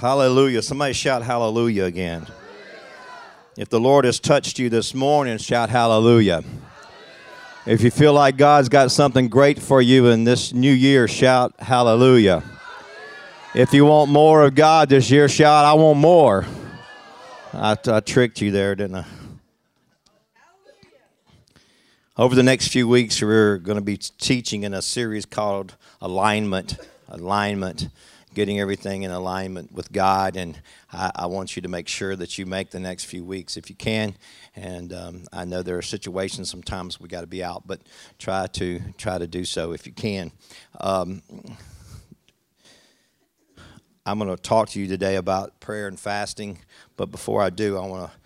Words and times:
Hallelujah. 0.00 0.60
Somebody 0.60 0.92
shout 0.92 1.22
hallelujah 1.22 1.84
again. 1.84 2.26
If 3.56 3.70
the 3.70 3.80
Lord 3.80 4.04
has 4.04 4.20
touched 4.20 4.58
you 4.58 4.68
this 4.68 4.92
morning, 4.92 5.38
shout 5.38 5.70
hallelujah. 5.70 6.44
If 7.64 7.80
you 7.80 7.90
feel 7.90 8.12
like 8.12 8.36
God's 8.36 8.68
got 8.68 8.90
something 8.90 9.28
great 9.28 9.58
for 9.58 9.80
you 9.80 10.08
in 10.08 10.24
this 10.24 10.52
new 10.52 10.72
year, 10.72 11.08
shout 11.08 11.54
hallelujah. 11.58 12.42
If 13.54 13.72
you 13.72 13.86
want 13.86 14.10
more 14.10 14.44
of 14.44 14.54
God 14.54 14.90
this 14.90 15.10
year, 15.10 15.30
shout, 15.30 15.64
I 15.64 15.72
want 15.72 15.98
more. 15.98 16.44
I, 17.54 17.74
I 17.86 18.00
tricked 18.00 18.42
you 18.42 18.50
there, 18.50 18.74
didn't 18.74 18.96
I? 18.96 19.06
Over 22.18 22.34
the 22.34 22.42
next 22.42 22.68
few 22.68 22.86
weeks, 22.86 23.22
we're 23.22 23.56
going 23.56 23.78
to 23.78 23.84
be 23.84 23.96
teaching 23.96 24.64
in 24.64 24.74
a 24.74 24.82
series 24.82 25.24
called 25.24 25.74
Alignment. 26.02 26.76
Alignment 27.08 27.88
getting 28.36 28.60
everything 28.60 29.02
in 29.02 29.10
alignment 29.10 29.72
with 29.72 29.90
God. 29.90 30.36
And 30.36 30.60
I, 30.92 31.10
I, 31.16 31.26
want 31.26 31.56
you 31.56 31.62
to 31.62 31.68
make 31.68 31.88
sure 31.88 32.14
that 32.14 32.36
you 32.36 32.44
make 32.44 32.70
the 32.70 32.78
next 32.78 33.04
few 33.04 33.24
weeks 33.24 33.56
if 33.56 33.70
you 33.70 33.76
can. 33.76 34.14
And 34.54 34.92
um, 34.92 35.24
I 35.32 35.46
know 35.46 35.62
there 35.62 35.78
are 35.78 35.82
situations 35.82 36.50
sometimes 36.50 37.00
we 37.00 37.08
got 37.08 37.22
to 37.22 37.26
be 37.26 37.42
out, 37.42 37.66
but 37.66 37.80
try 38.18 38.46
to 38.48 38.80
try 38.98 39.16
to 39.16 39.26
do 39.26 39.46
so 39.46 39.72
if 39.72 39.86
you 39.86 39.92
can. 39.94 40.32
Um, 40.78 41.22
I'm 44.04 44.18
going 44.18 44.28
to 44.28 44.40
talk 44.40 44.68
to 44.70 44.80
you 44.80 44.86
today 44.86 45.16
about 45.16 45.58
prayer 45.58 45.88
and 45.88 45.98
fasting, 45.98 46.58
but 46.98 47.10
before 47.10 47.40
I 47.40 47.48
do, 47.48 47.78
I 47.78 47.86
want 47.86 48.12
to 48.12 48.18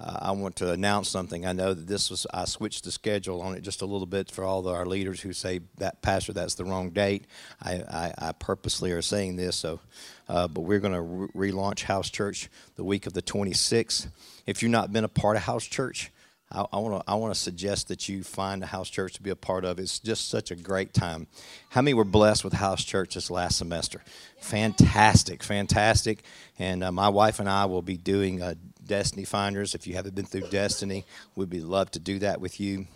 uh, 0.00 0.18
I 0.22 0.30
want 0.30 0.56
to 0.56 0.70
announce 0.70 1.08
something. 1.08 1.44
I 1.44 1.52
know 1.52 1.74
that 1.74 1.88
this 1.88 2.10
was, 2.10 2.26
I 2.32 2.44
switched 2.44 2.84
the 2.84 2.92
schedule 2.92 3.42
on 3.42 3.56
it 3.56 3.62
just 3.62 3.82
a 3.82 3.86
little 3.86 4.06
bit 4.06 4.30
for 4.30 4.44
all 4.44 4.60
of 4.60 4.74
our 4.74 4.86
leaders 4.86 5.20
who 5.20 5.32
say, 5.32 5.60
that 5.78 6.02
Pastor, 6.02 6.32
that's 6.32 6.54
the 6.54 6.64
wrong 6.64 6.90
date. 6.90 7.24
I, 7.60 7.74
I, 7.74 8.14
I 8.18 8.32
purposely 8.32 8.92
are 8.92 9.02
saying 9.02 9.36
this, 9.36 9.56
so, 9.56 9.80
uh, 10.28 10.46
but 10.46 10.60
we're 10.60 10.78
going 10.78 10.94
to 10.94 11.00
re- 11.00 11.50
relaunch 11.50 11.82
House 11.82 12.10
Church 12.10 12.48
the 12.76 12.84
week 12.84 13.06
of 13.06 13.12
the 13.12 13.22
26th. 13.22 14.08
If 14.46 14.62
you've 14.62 14.70
not 14.70 14.92
been 14.92 15.04
a 15.04 15.08
part 15.08 15.36
of 15.36 15.42
House 15.42 15.64
Church, 15.64 16.12
I 16.50 16.78
want 16.78 17.04
to 17.04 17.10
I 17.10 17.14
want 17.16 17.34
to 17.34 17.38
suggest 17.38 17.88
that 17.88 18.08
you 18.08 18.22
find 18.22 18.62
a 18.62 18.66
house 18.66 18.88
church 18.88 19.12
to 19.14 19.22
be 19.22 19.28
a 19.28 19.36
part 19.36 19.66
of. 19.66 19.78
It's 19.78 19.98
just 19.98 20.30
such 20.30 20.50
a 20.50 20.56
great 20.56 20.94
time. 20.94 21.26
How 21.68 21.82
many 21.82 21.92
were 21.92 22.04
blessed 22.04 22.42
with 22.42 22.54
house 22.54 22.82
church 22.84 23.16
this 23.16 23.30
last 23.30 23.58
semester? 23.58 24.02
Fantastic, 24.40 25.42
fantastic. 25.42 26.22
And 26.58 26.82
uh, 26.82 26.90
my 26.90 27.10
wife 27.10 27.38
and 27.38 27.50
I 27.50 27.66
will 27.66 27.82
be 27.82 27.98
doing 27.98 28.40
a 28.40 28.56
Destiny 28.88 29.24
Finders. 29.24 29.76
If 29.76 29.86
you 29.86 29.94
haven't 29.94 30.16
been 30.16 30.24
through 30.24 30.48
Destiny, 30.48 31.04
we'd 31.36 31.50
be 31.50 31.60
love 31.60 31.92
to 31.92 32.00
do 32.00 32.18
that 32.18 32.40
with 32.40 32.58
you. 32.58 32.88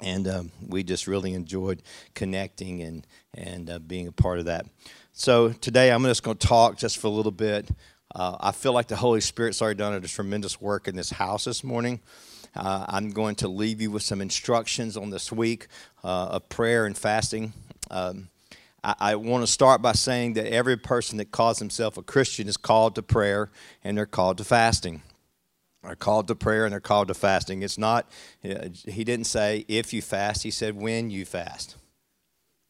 And 0.00 0.26
um, 0.28 0.52
we 0.66 0.82
just 0.82 1.06
really 1.06 1.34
enjoyed 1.34 1.82
connecting 2.14 2.82
and 2.82 3.06
and 3.34 3.68
uh, 3.68 3.78
being 3.78 4.06
a 4.06 4.12
part 4.12 4.38
of 4.38 4.46
that. 4.46 4.66
So 5.12 5.50
today 5.50 5.90
I'm 5.90 6.02
just 6.04 6.22
going 6.22 6.38
to 6.38 6.46
talk 6.46 6.78
just 6.78 6.98
for 6.98 7.08
a 7.08 7.10
little 7.10 7.32
bit. 7.32 7.68
Uh, 8.14 8.36
I 8.40 8.52
feel 8.52 8.72
like 8.72 8.88
the 8.88 8.96
Holy 8.96 9.20
Spirit's 9.20 9.60
already 9.60 9.78
done 9.78 9.92
a 9.92 10.00
tremendous 10.00 10.60
work 10.60 10.88
in 10.88 10.96
this 10.96 11.10
house 11.10 11.44
this 11.44 11.64
morning. 11.64 12.00
Uh, 12.54 12.86
I'm 12.88 13.10
going 13.10 13.34
to 13.36 13.48
leave 13.48 13.80
you 13.82 13.90
with 13.90 14.02
some 14.02 14.22
instructions 14.22 14.96
on 14.96 15.10
this 15.10 15.30
week 15.30 15.66
uh, 16.04 16.26
of 16.26 16.48
prayer 16.48 16.86
and 16.86 16.96
fasting. 16.96 17.52
Um, 17.90 18.28
I, 18.82 18.94
I 19.00 19.14
want 19.16 19.42
to 19.42 19.46
start 19.46 19.82
by 19.82 19.92
saying 19.92 20.34
that 20.34 20.46
every 20.46 20.76
person 20.76 21.18
that 21.18 21.30
calls 21.30 21.58
himself 21.58 21.98
a 21.98 22.02
Christian 22.02 22.48
is 22.48 22.56
called 22.56 22.94
to 22.94 23.02
prayer 23.02 23.50
and 23.84 23.98
they're 23.98 24.06
called 24.06 24.38
to 24.38 24.44
fasting 24.44 25.02
are 25.86 25.96
called 25.96 26.28
to 26.28 26.34
prayer 26.34 26.64
and 26.64 26.72
they're 26.72 26.80
called 26.80 27.08
to 27.08 27.14
fasting. 27.14 27.62
It's 27.62 27.78
not, 27.78 28.10
uh, 28.44 28.68
he 28.84 29.04
didn't 29.04 29.26
say 29.26 29.64
if 29.68 29.92
you 29.92 30.02
fast, 30.02 30.42
he 30.42 30.50
said 30.50 30.76
when 30.76 31.10
you 31.10 31.24
fast. 31.24 31.76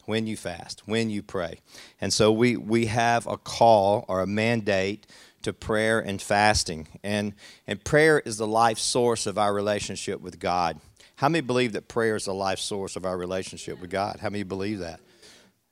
When 0.04 0.26
you 0.26 0.36
fast, 0.36 0.82
when 0.86 1.10
you 1.10 1.22
pray. 1.22 1.60
And 2.00 2.12
so 2.12 2.30
we, 2.30 2.56
we 2.56 2.86
have 2.86 3.26
a 3.26 3.36
call 3.36 4.04
or 4.06 4.20
a 4.20 4.26
mandate 4.26 5.06
to 5.42 5.52
prayer 5.52 5.98
and 5.98 6.22
fasting. 6.22 6.86
And, 7.02 7.34
and 7.66 7.82
prayer 7.82 8.20
is 8.20 8.36
the 8.36 8.46
life 8.46 8.78
source 8.78 9.26
of 9.26 9.36
our 9.36 9.52
relationship 9.52 10.20
with 10.20 10.38
God. 10.38 10.78
How 11.16 11.28
many 11.28 11.40
believe 11.40 11.72
that 11.72 11.88
prayer 11.88 12.14
is 12.14 12.26
the 12.26 12.34
life 12.34 12.58
source 12.58 12.94
of 12.94 13.04
our 13.04 13.16
relationship 13.16 13.80
with 13.80 13.90
God? 13.90 14.18
How 14.20 14.28
many 14.28 14.44
believe 14.44 14.78
that? 14.80 15.00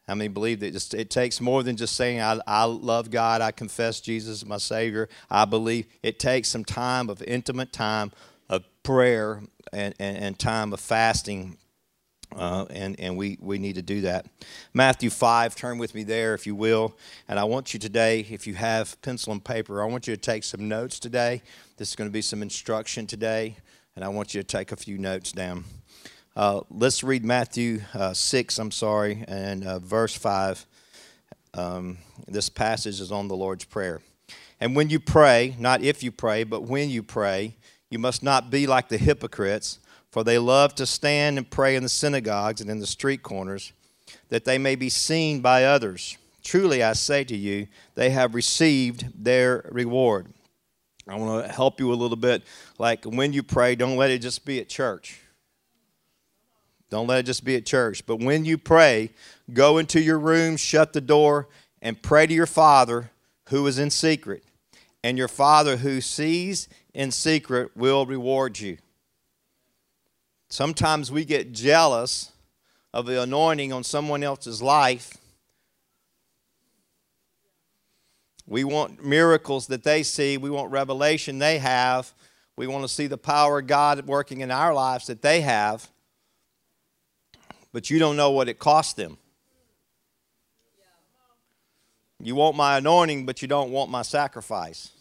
How 0.06 0.14
many 0.14 0.28
believe 0.28 0.60
that 0.60 0.72
just, 0.72 0.92
it 0.92 1.08
takes 1.08 1.40
more 1.40 1.62
than 1.62 1.76
just 1.76 1.96
saying, 1.96 2.20
I, 2.20 2.38
I 2.46 2.64
love 2.64 3.10
God, 3.10 3.40
I 3.40 3.52
confess 3.52 4.00
Jesus 4.00 4.42
as 4.42 4.46
my 4.46 4.58
Savior, 4.58 5.08
I 5.30 5.46
believe. 5.46 5.86
It 6.02 6.18
takes 6.18 6.48
some 6.48 6.64
time 6.64 7.08
of 7.08 7.22
intimate 7.22 7.72
time 7.72 8.12
of 8.50 8.64
prayer 8.82 9.40
and, 9.72 9.94
and, 9.98 10.16
and 10.18 10.38
time 10.38 10.72
of 10.72 10.80
fasting. 10.80 11.56
Uh, 12.36 12.66
and 12.70 12.98
and 12.98 13.16
we, 13.16 13.38
we 13.40 13.58
need 13.58 13.76
to 13.76 13.82
do 13.82 14.00
that. 14.00 14.26
Matthew 14.72 15.08
5, 15.08 15.54
turn 15.54 15.78
with 15.78 15.94
me 15.94 16.02
there 16.02 16.34
if 16.34 16.46
you 16.46 16.54
will. 16.54 16.96
And 17.28 17.38
I 17.38 17.44
want 17.44 17.72
you 17.72 17.78
today, 17.80 18.26
if 18.28 18.46
you 18.46 18.54
have 18.54 19.00
pencil 19.02 19.32
and 19.32 19.42
paper, 19.42 19.82
I 19.82 19.86
want 19.86 20.08
you 20.08 20.16
to 20.16 20.20
take 20.20 20.42
some 20.42 20.68
notes 20.68 20.98
today. 20.98 21.42
This 21.76 21.90
is 21.90 21.96
going 21.96 22.10
to 22.10 22.12
be 22.12 22.22
some 22.22 22.42
instruction 22.42 23.06
today. 23.06 23.56
And 23.94 24.04
I 24.04 24.08
want 24.08 24.34
you 24.34 24.42
to 24.42 24.46
take 24.46 24.72
a 24.72 24.76
few 24.76 24.98
notes 24.98 25.30
down. 25.30 25.64
Uh, 26.36 26.62
let's 26.68 27.04
read 27.04 27.24
Matthew 27.24 27.82
uh, 27.94 28.12
6, 28.12 28.58
I'm 28.58 28.72
sorry, 28.72 29.24
and 29.28 29.64
uh, 29.64 29.78
verse 29.78 30.16
5. 30.16 30.66
Um, 31.54 31.98
this 32.26 32.48
passage 32.48 33.00
is 33.00 33.12
on 33.12 33.28
the 33.28 33.36
Lord's 33.36 33.64
Prayer. 33.64 34.00
And 34.60 34.74
when 34.74 34.90
you 34.90 34.98
pray, 34.98 35.54
not 35.60 35.82
if 35.82 36.02
you 36.02 36.10
pray, 36.10 36.42
but 36.42 36.64
when 36.64 36.90
you 36.90 37.04
pray, 37.04 37.54
you 37.88 38.00
must 38.00 38.24
not 38.24 38.50
be 38.50 38.66
like 38.66 38.88
the 38.88 38.98
hypocrites, 38.98 39.78
for 40.10 40.24
they 40.24 40.38
love 40.38 40.74
to 40.74 40.86
stand 40.86 41.38
and 41.38 41.48
pray 41.48 41.76
in 41.76 41.84
the 41.84 41.88
synagogues 41.88 42.60
and 42.60 42.68
in 42.68 42.80
the 42.80 42.86
street 42.86 43.22
corners, 43.22 43.72
that 44.28 44.44
they 44.44 44.58
may 44.58 44.74
be 44.74 44.88
seen 44.88 45.40
by 45.40 45.64
others. 45.64 46.18
Truly, 46.42 46.82
I 46.82 46.94
say 46.94 47.22
to 47.22 47.36
you, 47.36 47.68
they 47.94 48.10
have 48.10 48.34
received 48.34 49.24
their 49.24 49.68
reward. 49.70 50.26
I 51.06 51.14
want 51.14 51.46
to 51.46 51.52
help 51.52 51.78
you 51.78 51.92
a 51.92 51.94
little 51.94 52.16
bit. 52.16 52.42
Like 52.76 53.04
when 53.04 53.32
you 53.32 53.44
pray, 53.44 53.76
don't 53.76 53.96
let 53.96 54.10
it 54.10 54.18
just 54.18 54.44
be 54.44 54.58
at 54.58 54.68
church. 54.68 55.20
Don't 56.94 57.08
let 57.08 57.18
it 57.18 57.26
just 57.26 57.44
be 57.44 57.56
at 57.56 57.66
church. 57.66 58.06
But 58.06 58.20
when 58.20 58.44
you 58.44 58.56
pray, 58.56 59.10
go 59.52 59.78
into 59.78 60.00
your 60.00 60.16
room, 60.16 60.56
shut 60.56 60.92
the 60.92 61.00
door, 61.00 61.48
and 61.82 62.00
pray 62.00 62.24
to 62.24 62.32
your 62.32 62.46
Father 62.46 63.10
who 63.48 63.66
is 63.66 63.80
in 63.80 63.90
secret. 63.90 64.44
And 65.02 65.18
your 65.18 65.26
Father 65.26 65.78
who 65.78 66.00
sees 66.00 66.68
in 66.94 67.10
secret 67.10 67.76
will 67.76 68.06
reward 68.06 68.60
you. 68.60 68.78
Sometimes 70.48 71.10
we 71.10 71.24
get 71.24 71.50
jealous 71.50 72.30
of 72.92 73.06
the 73.06 73.20
anointing 73.20 73.72
on 73.72 73.82
someone 73.82 74.22
else's 74.22 74.62
life. 74.62 75.16
We 78.46 78.62
want 78.62 79.04
miracles 79.04 79.66
that 79.66 79.82
they 79.82 80.04
see, 80.04 80.36
we 80.36 80.48
want 80.48 80.70
revelation 80.70 81.40
they 81.40 81.58
have. 81.58 82.14
We 82.56 82.68
want 82.68 82.84
to 82.84 82.88
see 82.88 83.08
the 83.08 83.18
power 83.18 83.58
of 83.58 83.66
God 83.66 84.06
working 84.06 84.42
in 84.42 84.52
our 84.52 84.72
lives 84.72 85.08
that 85.08 85.22
they 85.22 85.40
have 85.40 85.90
but 87.74 87.90
you 87.90 87.98
don't 87.98 88.16
know 88.16 88.30
what 88.30 88.48
it 88.48 88.60
cost 88.60 88.96
them. 88.96 89.18
You 92.20 92.36
want 92.36 92.56
my 92.56 92.78
anointing, 92.78 93.26
but 93.26 93.42
you 93.42 93.48
don't 93.48 93.72
want 93.72 93.90
my 93.90 94.02
sacrifice. 94.02 94.92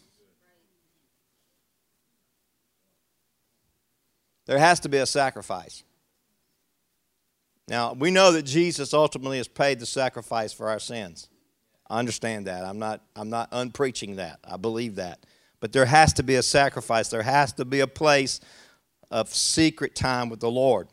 There 4.46 4.58
has 4.58 4.80
to 4.80 4.88
be 4.88 4.98
a 4.98 5.06
sacrifice. 5.06 5.84
Now, 7.68 7.92
we 7.92 8.10
know 8.10 8.32
that 8.32 8.42
Jesus 8.42 8.92
ultimately 8.92 9.36
has 9.36 9.46
paid 9.46 9.78
the 9.78 9.86
sacrifice 9.86 10.52
for 10.52 10.68
our 10.68 10.80
sins. 10.80 11.28
I 11.88 12.00
understand 12.00 12.48
that. 12.48 12.64
I'm 12.64 12.80
not, 12.80 13.02
I'm 13.14 13.30
not 13.30 13.50
unpreaching 13.52 14.16
that. 14.16 14.40
I 14.42 14.56
believe 14.56 14.96
that. 14.96 15.24
But 15.60 15.72
there 15.72 15.86
has 15.86 16.12
to 16.14 16.24
be 16.24 16.34
a 16.34 16.42
sacrifice. 16.42 17.08
There 17.08 17.22
has 17.22 17.52
to 17.52 17.64
be 17.64 17.80
a 17.80 17.86
place 17.86 18.40
of 19.12 19.32
secret 19.32 19.94
time 19.94 20.28
with 20.28 20.40
the 20.40 20.50
Lord. 20.50 20.88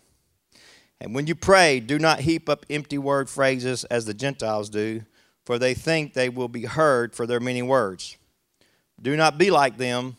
And 1.02 1.16
when 1.16 1.26
you 1.26 1.34
pray, 1.34 1.80
do 1.80 1.98
not 1.98 2.20
heap 2.20 2.48
up 2.48 2.64
empty 2.70 3.00
word 3.00 3.28
phrases 3.28 3.86
as 3.86 4.06
the 4.06 4.14
Gentiles 4.14 4.70
do, 4.70 5.02
for 5.46 5.58
they 5.58 5.74
think 5.74 6.14
they 6.14 6.30
will 6.30 6.48
be 6.48 6.66
heard 6.66 7.16
for 7.16 7.26
their 7.26 7.40
many 7.40 7.64
words. 7.64 8.18
Do 9.02 9.18
not 9.18 9.40
be 9.40 9.50
like 9.50 9.78
them. 9.78 10.16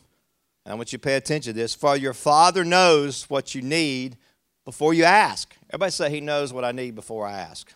I 0.65 0.73
want 0.73 0.91
you 0.91 0.97
to 0.97 1.03
pay 1.03 1.15
attention 1.15 1.53
to 1.53 1.59
this. 1.59 1.73
For 1.73 1.95
your 1.95 2.13
Father 2.13 2.65
knows 2.65 3.29
what 3.29 3.55
you 3.55 3.61
need 3.61 4.17
before 4.65 4.93
you 4.93 5.05
ask. 5.05 5.55
Everybody 5.69 5.91
say, 5.91 6.09
He 6.09 6.19
knows 6.19 6.51
what 6.51 6.65
I 6.65 6.73
need 6.73 6.95
before 6.95 7.25
I 7.25 7.39
ask. 7.39 7.71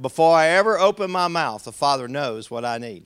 Before 0.00 0.34
I 0.34 0.48
ever 0.48 0.78
open 0.78 1.10
my 1.10 1.28
mouth, 1.28 1.64
the 1.64 1.72
Father 1.72 2.08
knows 2.08 2.50
what 2.50 2.64
I 2.64 2.78
need. 2.78 3.04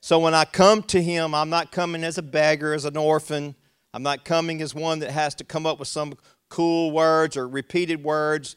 So 0.00 0.18
when 0.18 0.34
I 0.34 0.44
come 0.44 0.82
to 0.84 1.02
Him, 1.02 1.34
I'm 1.34 1.48
not 1.48 1.72
coming 1.72 2.04
as 2.04 2.18
a 2.18 2.22
beggar, 2.22 2.74
as 2.74 2.84
an 2.84 2.98
orphan. 2.98 3.54
I'm 3.94 4.02
not 4.02 4.26
coming 4.26 4.60
as 4.60 4.74
one 4.74 4.98
that 4.98 5.12
has 5.12 5.34
to 5.36 5.44
come 5.44 5.64
up 5.64 5.78
with 5.78 5.88
some 5.88 6.12
cool 6.48 6.90
words 6.90 7.36
or 7.36 7.48
repeated 7.48 8.02
words 8.02 8.56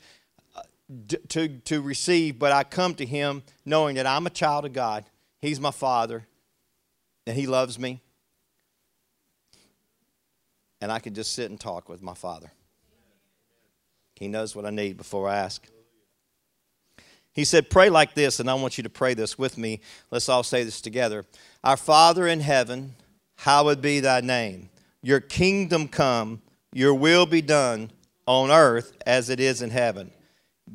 to, 1.30 1.48
to 1.48 1.82
receive, 1.82 2.38
but 2.40 2.52
I 2.52 2.64
come 2.64 2.96
to 2.96 3.06
Him 3.06 3.44
knowing 3.66 3.96
that 3.96 4.06
I'm 4.06 4.26
a 4.26 4.32
child 4.32 4.66
of 4.66 4.74
God. 4.74 5.06
He's 5.42 5.60
my 5.60 5.72
Father, 5.72 6.28
and 7.26 7.36
He 7.36 7.48
loves 7.48 7.80
me. 7.80 8.02
And 10.82 10.92
I 10.92 11.00
can 11.00 11.14
just 11.14 11.34
sit 11.34 11.50
and 11.50 11.60
talk 11.60 11.90
with 11.90 12.02
my 12.02 12.14
Father. 12.14 12.52
He 14.16 14.28
knows 14.28 14.56
what 14.56 14.66
I 14.66 14.70
need 14.70 14.98
before 14.98 15.30
I 15.30 15.38
ask. 15.38 15.66
He 17.34 17.46
said, 17.46 17.70
Pray 17.70 17.90
like 17.90 18.14
this, 18.14 18.40
and 18.40 18.50
I 18.50 18.56
want 18.56 18.78
you 18.78 18.84
to 18.84 18.90
pray 18.90 19.14
this 19.14 19.38
with 19.38 19.58
me. 19.58 19.82
Let's 20.10 20.30
all 20.30 20.44
say 20.44 20.64
this 20.64 20.82
together. 20.82 21.26
Our 21.64 21.78
Father 21.78 22.28
in 22.28 22.42
heaven, 22.42 22.96
hallowed 23.38 23.82
be 23.82 24.00
thy 24.00 24.22
name. 24.22 24.70
Your 25.02 25.20
kingdom 25.20 25.88
come, 25.88 26.42
your 26.74 26.94
will 26.94 27.26
be 27.26 27.42
done 27.42 27.92
on 28.26 28.52
earth 28.52 28.98
as 29.06 29.30
it 29.30 29.40
is 29.40 29.62
in 29.62 29.70
heaven. 29.70 30.12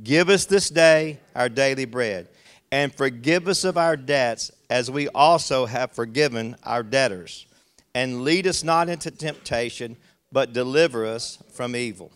Give 0.03 0.29
us 0.29 0.45
this 0.45 0.69
day 0.69 1.21
our 1.35 1.49
daily 1.49 1.85
bread, 1.85 2.29
and 2.71 2.95
forgive 2.95 3.49
us 3.49 3.65
of 3.65 3.79
our 3.79 3.97
debts 3.97 4.51
as 4.69 4.91
we 4.91 5.09
also 5.09 5.67
have 5.67 5.93
forgiven 5.93 6.57
our 6.65 6.83
debtors. 6.83 7.47
And 7.95 8.25
lead 8.25 8.47
us 8.47 8.63
not 8.63 8.91
into 8.91 9.11
temptation, 9.11 9.97
but 10.31 10.53
deliver 10.53 11.07
us 11.07 11.39
from 11.53 11.75
evil. 11.75 12.13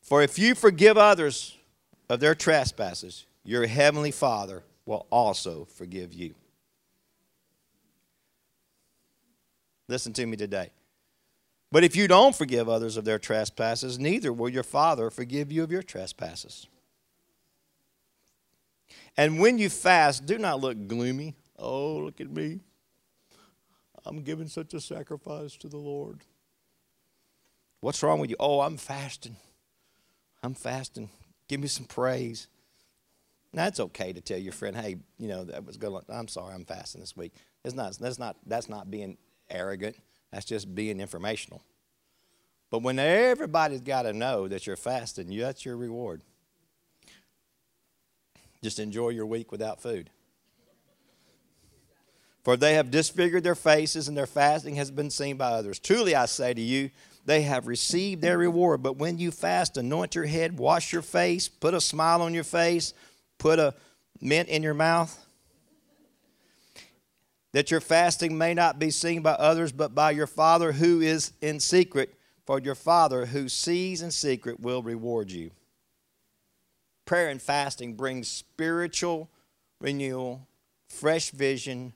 For 0.00 0.22
if 0.22 0.38
you 0.38 0.56
forgive 0.56 0.98
others 0.98 1.56
of 2.08 2.18
their 2.18 2.34
trespasses, 2.34 3.24
your 3.44 3.66
heavenly 3.66 4.10
Father 4.10 4.64
will 4.84 5.06
also 5.10 5.66
forgive 5.76 6.12
you. 6.12 6.34
Listen 9.88 10.12
to 10.14 10.26
me 10.26 10.36
today. 10.36 10.70
But 11.72 11.84
if 11.84 11.96
you 11.96 12.06
don't 12.06 12.36
forgive 12.36 12.68
others 12.68 12.98
of 12.98 13.06
their 13.06 13.18
trespasses, 13.18 13.98
neither 13.98 14.30
will 14.30 14.50
your 14.50 14.62
Father 14.62 15.08
forgive 15.08 15.50
you 15.50 15.62
of 15.62 15.72
your 15.72 15.82
trespasses. 15.82 16.66
And 19.16 19.40
when 19.40 19.58
you 19.58 19.70
fast, 19.70 20.26
do 20.26 20.36
not 20.36 20.60
look 20.60 20.86
gloomy. 20.86 21.34
Oh, 21.58 21.96
look 21.96 22.20
at 22.20 22.30
me. 22.30 22.60
I'm 24.04 24.22
giving 24.22 24.48
such 24.48 24.74
a 24.74 24.80
sacrifice 24.80 25.56
to 25.56 25.68
the 25.68 25.78
Lord. 25.78 26.20
What's 27.80 28.02
wrong 28.02 28.20
with 28.20 28.28
you? 28.28 28.36
Oh, 28.38 28.60
I'm 28.60 28.76
fasting. 28.76 29.36
I'm 30.42 30.54
fasting. 30.54 31.08
Give 31.48 31.60
me 31.60 31.68
some 31.68 31.86
praise. 31.86 32.48
Now 33.54 33.66
it's 33.66 33.80
okay 33.80 34.12
to 34.12 34.20
tell 34.20 34.38
your 34.38 34.52
friend, 34.52 34.76
hey, 34.76 34.96
you 35.18 35.28
know, 35.28 35.44
that 35.44 35.64
was 35.64 35.78
good. 35.78 35.92
I'm 36.10 36.28
sorry, 36.28 36.54
I'm 36.54 36.64
fasting 36.66 37.00
this 37.00 37.16
week. 37.16 37.32
It's 37.64 37.74
not, 37.74 37.96
that's 37.98 38.18
not, 38.18 38.36
that's 38.46 38.68
not 38.68 38.90
being 38.90 39.16
arrogant. 39.48 39.96
That's 40.32 40.46
just 40.46 40.74
being 40.74 41.00
informational. 41.00 41.62
But 42.70 42.82
when 42.82 42.98
everybody's 42.98 43.82
got 43.82 44.02
to 44.02 44.12
know 44.12 44.48
that 44.48 44.66
you're 44.66 44.76
fasting, 44.76 45.36
that's 45.36 45.64
your 45.64 45.76
reward. 45.76 46.22
Just 48.62 48.78
enjoy 48.78 49.10
your 49.10 49.26
week 49.26 49.52
without 49.52 49.82
food. 49.82 50.08
For 52.44 52.56
they 52.56 52.74
have 52.74 52.90
disfigured 52.90 53.44
their 53.44 53.54
faces, 53.54 54.08
and 54.08 54.16
their 54.16 54.26
fasting 54.26 54.76
has 54.76 54.90
been 54.90 55.10
seen 55.10 55.36
by 55.36 55.50
others. 55.50 55.78
Truly, 55.78 56.14
I 56.16 56.26
say 56.26 56.54
to 56.54 56.60
you, 56.60 56.90
they 57.24 57.42
have 57.42 57.68
received 57.68 58.22
their 58.22 58.38
reward. 58.38 58.82
But 58.82 58.96
when 58.96 59.18
you 59.18 59.30
fast, 59.30 59.76
anoint 59.76 60.14
your 60.14 60.24
head, 60.24 60.58
wash 60.58 60.92
your 60.92 61.02
face, 61.02 61.46
put 61.48 61.74
a 61.74 61.80
smile 61.80 62.22
on 62.22 62.34
your 62.34 62.42
face, 62.42 62.94
put 63.38 63.58
a 63.58 63.74
mint 64.20 64.48
in 64.48 64.62
your 64.62 64.74
mouth, 64.74 65.24
that 67.52 67.70
your 67.70 67.80
fasting 67.80 68.36
may 68.36 68.54
not 68.54 68.78
be 68.78 68.90
seen 68.90 69.22
by 69.22 69.32
others, 69.32 69.72
but 69.72 69.94
by 69.94 70.10
your 70.10 70.26
Father 70.26 70.72
who 70.72 71.00
is 71.00 71.32
in 71.40 71.60
secret. 71.60 72.14
For 72.44 72.58
your 72.58 72.74
Father 72.74 73.26
who 73.26 73.48
sees 73.48 74.02
in 74.02 74.10
secret 74.10 74.58
will 74.58 74.82
reward 74.82 75.30
you. 75.30 75.52
Prayer 77.04 77.28
and 77.28 77.40
fasting 77.40 77.94
brings 77.94 78.28
spiritual 78.28 79.28
renewal, 79.80 80.46
fresh 80.88 81.30
vision, 81.30 81.92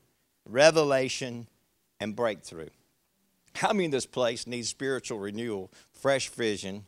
revelation, 0.49 1.47
and 2.01 2.15
breakthrough. 2.15 2.69
How 3.55 3.73
many 3.73 3.87
in 3.87 3.91
this 3.91 4.07
place 4.07 4.47
need 4.47 4.67
spiritual 4.67 5.19
renewal, 5.19 5.71
fresh 5.93 6.29
vision, 6.29 6.85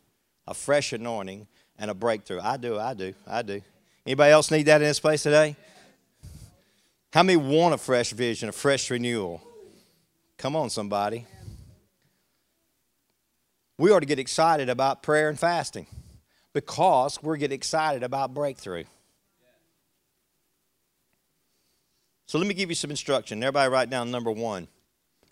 a 0.46 0.54
fresh 0.54 0.92
anointing, 0.92 1.46
and 1.78 1.90
a 1.90 1.94
breakthrough? 1.94 2.40
I 2.40 2.58
do, 2.58 2.78
I 2.78 2.94
do, 2.94 3.14
I 3.26 3.42
do. 3.42 3.62
Anybody 4.04 4.32
else 4.32 4.50
need 4.50 4.66
that 4.66 4.82
in 4.82 4.88
this 4.88 5.00
place 5.00 5.22
today? 5.22 5.56
How 7.12 7.22
many 7.22 7.36
want 7.36 7.74
a 7.74 7.78
fresh 7.78 8.10
vision, 8.10 8.48
a 8.48 8.52
fresh 8.52 8.90
renewal? 8.90 9.42
Come 10.36 10.54
on, 10.54 10.68
somebody. 10.70 11.26
We 13.78 13.90
ought 13.90 14.00
to 14.00 14.06
get 14.06 14.18
excited 14.18 14.68
about 14.68 15.02
prayer 15.02 15.28
and 15.28 15.38
fasting 15.38 15.86
because 16.52 17.22
we're 17.22 17.36
getting 17.36 17.54
excited 17.54 18.02
about 18.02 18.34
breakthrough. 18.34 18.84
So 22.26 22.38
let 22.38 22.46
me 22.46 22.54
give 22.54 22.68
you 22.68 22.74
some 22.74 22.90
instruction. 22.90 23.42
Everybody 23.42 23.70
write 23.70 23.88
down 23.88 24.10
number 24.10 24.30
one. 24.30 24.68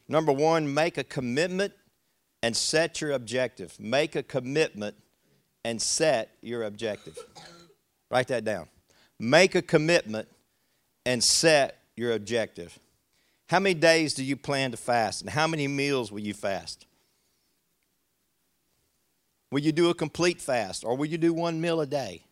Number 0.08 0.32
one, 0.32 0.72
make 0.72 0.96
a 0.96 1.04
commitment 1.04 1.74
and 2.42 2.56
set 2.56 3.00
your 3.00 3.10
objective. 3.10 3.78
Make 3.78 4.16
a 4.16 4.22
commitment 4.22 4.96
and 5.64 5.82
set 5.82 6.30
your 6.40 6.62
objective. 6.62 7.18
Write 8.10 8.28
that 8.28 8.44
down. 8.44 8.68
Make 9.18 9.54
a 9.54 9.62
commitment 9.62 10.28
and 11.06 11.22
set 11.22 11.78
your 11.94 12.12
objective. 12.12 12.78
How 13.48 13.60
many 13.60 13.74
days 13.74 14.12
do 14.12 14.24
you 14.24 14.36
plan 14.36 14.72
to 14.72 14.76
fast? 14.76 15.22
And 15.22 15.30
how 15.30 15.46
many 15.46 15.68
meals 15.68 16.10
will 16.10 16.20
you 16.20 16.34
fast? 16.34 16.84
Will 19.52 19.60
you 19.60 19.70
do 19.70 19.88
a 19.88 19.94
complete 19.94 20.42
fast 20.42 20.84
or 20.84 20.96
will 20.96 21.06
you 21.06 21.16
do 21.16 21.32
one 21.32 21.60
meal 21.60 21.80
a 21.80 21.86
day? 21.86 22.24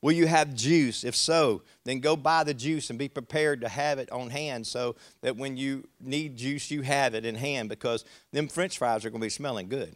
Will 0.00 0.12
you 0.12 0.26
have 0.26 0.54
juice? 0.54 1.04
If 1.04 1.14
so, 1.14 1.62
then 1.84 2.00
go 2.00 2.16
buy 2.16 2.44
the 2.44 2.54
juice 2.54 2.88
and 2.88 2.98
be 2.98 3.08
prepared 3.08 3.60
to 3.60 3.68
have 3.68 3.98
it 3.98 4.10
on 4.10 4.30
hand 4.30 4.66
so 4.66 4.96
that 5.20 5.36
when 5.36 5.56
you 5.56 5.86
need 6.00 6.36
juice, 6.36 6.70
you 6.70 6.82
have 6.82 7.14
it 7.14 7.26
in 7.26 7.34
hand 7.34 7.68
because 7.68 8.04
them 8.32 8.48
french 8.48 8.78
fries 8.78 9.04
are 9.04 9.10
going 9.10 9.20
to 9.20 9.26
be 9.26 9.30
smelling 9.30 9.68
good. 9.68 9.94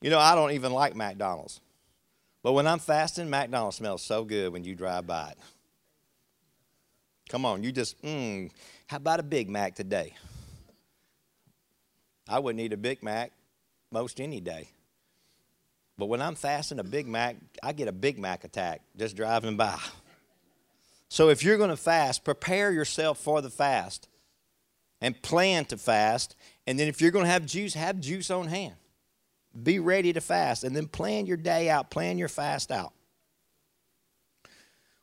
You 0.00 0.08
know, 0.08 0.18
I 0.18 0.34
don't 0.34 0.52
even 0.52 0.72
like 0.72 0.96
McDonald's. 0.96 1.60
But 2.46 2.52
when 2.52 2.68
I'm 2.68 2.78
fasting, 2.78 3.28
McDonald's 3.28 3.78
smells 3.78 4.02
so 4.02 4.22
good 4.22 4.52
when 4.52 4.62
you 4.62 4.76
drive 4.76 5.04
by 5.04 5.30
it. 5.30 5.38
Come 7.28 7.44
on, 7.44 7.64
you 7.64 7.72
just, 7.72 8.00
mmm, 8.04 8.52
how 8.86 8.98
about 8.98 9.18
a 9.18 9.24
Big 9.24 9.50
Mac 9.50 9.74
today? 9.74 10.14
I 12.28 12.38
wouldn't 12.38 12.62
eat 12.62 12.72
a 12.72 12.76
Big 12.76 13.02
Mac 13.02 13.32
most 13.90 14.20
any 14.20 14.40
day. 14.40 14.68
But 15.98 16.06
when 16.06 16.22
I'm 16.22 16.36
fasting 16.36 16.78
a 16.78 16.84
Big 16.84 17.08
Mac, 17.08 17.34
I 17.64 17.72
get 17.72 17.88
a 17.88 17.92
Big 17.92 18.16
Mac 18.16 18.44
attack 18.44 18.82
just 18.96 19.16
driving 19.16 19.56
by. 19.56 19.80
So 21.08 21.30
if 21.30 21.42
you're 21.42 21.58
going 21.58 21.70
to 21.70 21.76
fast, 21.76 22.22
prepare 22.22 22.70
yourself 22.70 23.18
for 23.18 23.42
the 23.42 23.50
fast 23.50 24.08
and 25.00 25.20
plan 25.20 25.64
to 25.64 25.76
fast. 25.76 26.36
And 26.64 26.78
then 26.78 26.86
if 26.86 27.00
you're 27.00 27.10
going 27.10 27.24
to 27.24 27.30
have 27.32 27.44
juice, 27.44 27.74
have 27.74 27.98
juice 27.98 28.30
on 28.30 28.46
hand. 28.46 28.76
Be 29.62 29.78
ready 29.78 30.12
to 30.12 30.20
fast. 30.20 30.64
And 30.64 30.74
then 30.74 30.86
plan 30.86 31.26
your 31.26 31.36
day 31.36 31.68
out, 31.70 31.90
plan 31.90 32.18
your 32.18 32.28
fast 32.28 32.70
out. 32.70 32.92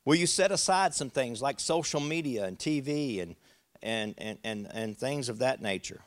Will 0.06 0.16
you 0.16 0.28
set 0.28 0.52
aside 0.52 0.94
some 0.94 1.10
things 1.10 1.42
like 1.42 1.60
social 1.60 2.02
media 2.02 2.46
and 2.46 2.60
TV 2.60 3.22
and, 3.22 3.36
and, 3.82 4.16
and, 4.18 4.38
and, 4.44 4.68
and 4.74 4.98
things 4.98 5.30
of 5.30 5.40
that 5.40 5.62
nature? 5.62 6.02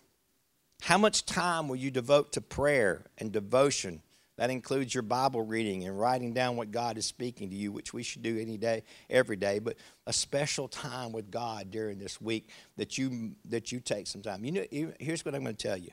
How 0.83 0.99
much 0.99 1.25
time 1.25 1.69
will 1.69 1.77
you 1.77 1.91
devote 1.91 2.33
to 2.33 2.41
prayer 2.41 3.07
and 3.17 3.33
devotion 3.33 4.03
that 4.37 4.51
includes 4.51 4.95
your 4.95 5.03
Bible 5.03 5.41
reading 5.41 5.85
and 5.85 5.99
writing 5.99 6.35
down 6.35 6.57
what 6.57 6.71
God 6.71 6.99
is 6.99 7.07
speaking 7.07 7.49
to 7.49 7.57
you, 7.57 7.73
which 7.73 7.95
we 7.95 8.03
should 8.03 8.23
do 8.23 8.39
any 8.39 8.59
day, 8.59 8.83
every 9.09 9.37
day, 9.37 9.59
but 9.59 9.77
a 10.07 10.13
special 10.13 10.69
time 10.69 11.13
with 11.13 11.31
God 11.31 11.71
during 11.71 11.99
this 11.99 12.21
week 12.21 12.51
that 12.77 12.99
you 12.99 13.35
that 13.47 13.73
you 13.73 13.81
take 13.81 14.07
some 14.07 14.21
time. 14.21 14.45
You 14.45 14.53
know, 14.53 14.93
here's 15.01 15.25
what 15.25 15.35
I'm 15.35 15.43
going 15.43 15.57
to 15.57 15.69
tell 15.69 15.79
you. 15.79 15.91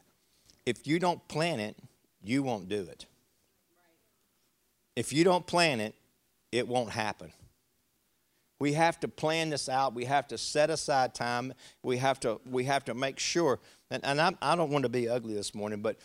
If 0.65 0.85
you 0.87 0.99
don't 0.99 1.25
plan 1.29 1.61
it, 1.61 1.77
you 2.23 2.43
won't 2.43 2.69
do 2.69 2.81
it. 2.81 3.05
If 4.95 5.11
you 5.11 5.23
don't 5.23 5.45
plan 5.45 5.79
it, 5.79 5.95
it 6.51 6.67
won't 6.67 6.91
happen. 6.91 7.33
We 8.59 8.73
have 8.73 8.99
to 9.01 9.07
plan 9.07 9.49
this 9.49 9.67
out. 9.67 9.93
We 9.93 10.05
have 10.05 10.27
to 10.29 10.37
set 10.37 10.69
aside 10.69 11.13
time. 11.13 11.53
We 11.81 11.97
have 11.97 12.19
to 12.21 12.39
we 12.49 12.63
have 12.65 12.85
to 12.85 12.93
make 12.93 13.19
sure. 13.19 13.59
And, 13.89 14.05
and 14.05 14.21
I, 14.21 14.33
I 14.41 14.55
don't 14.55 14.69
want 14.69 14.83
to 14.83 14.89
be 14.89 15.09
ugly 15.09 15.33
this 15.33 15.53
morning, 15.53 15.81
but 15.81 15.97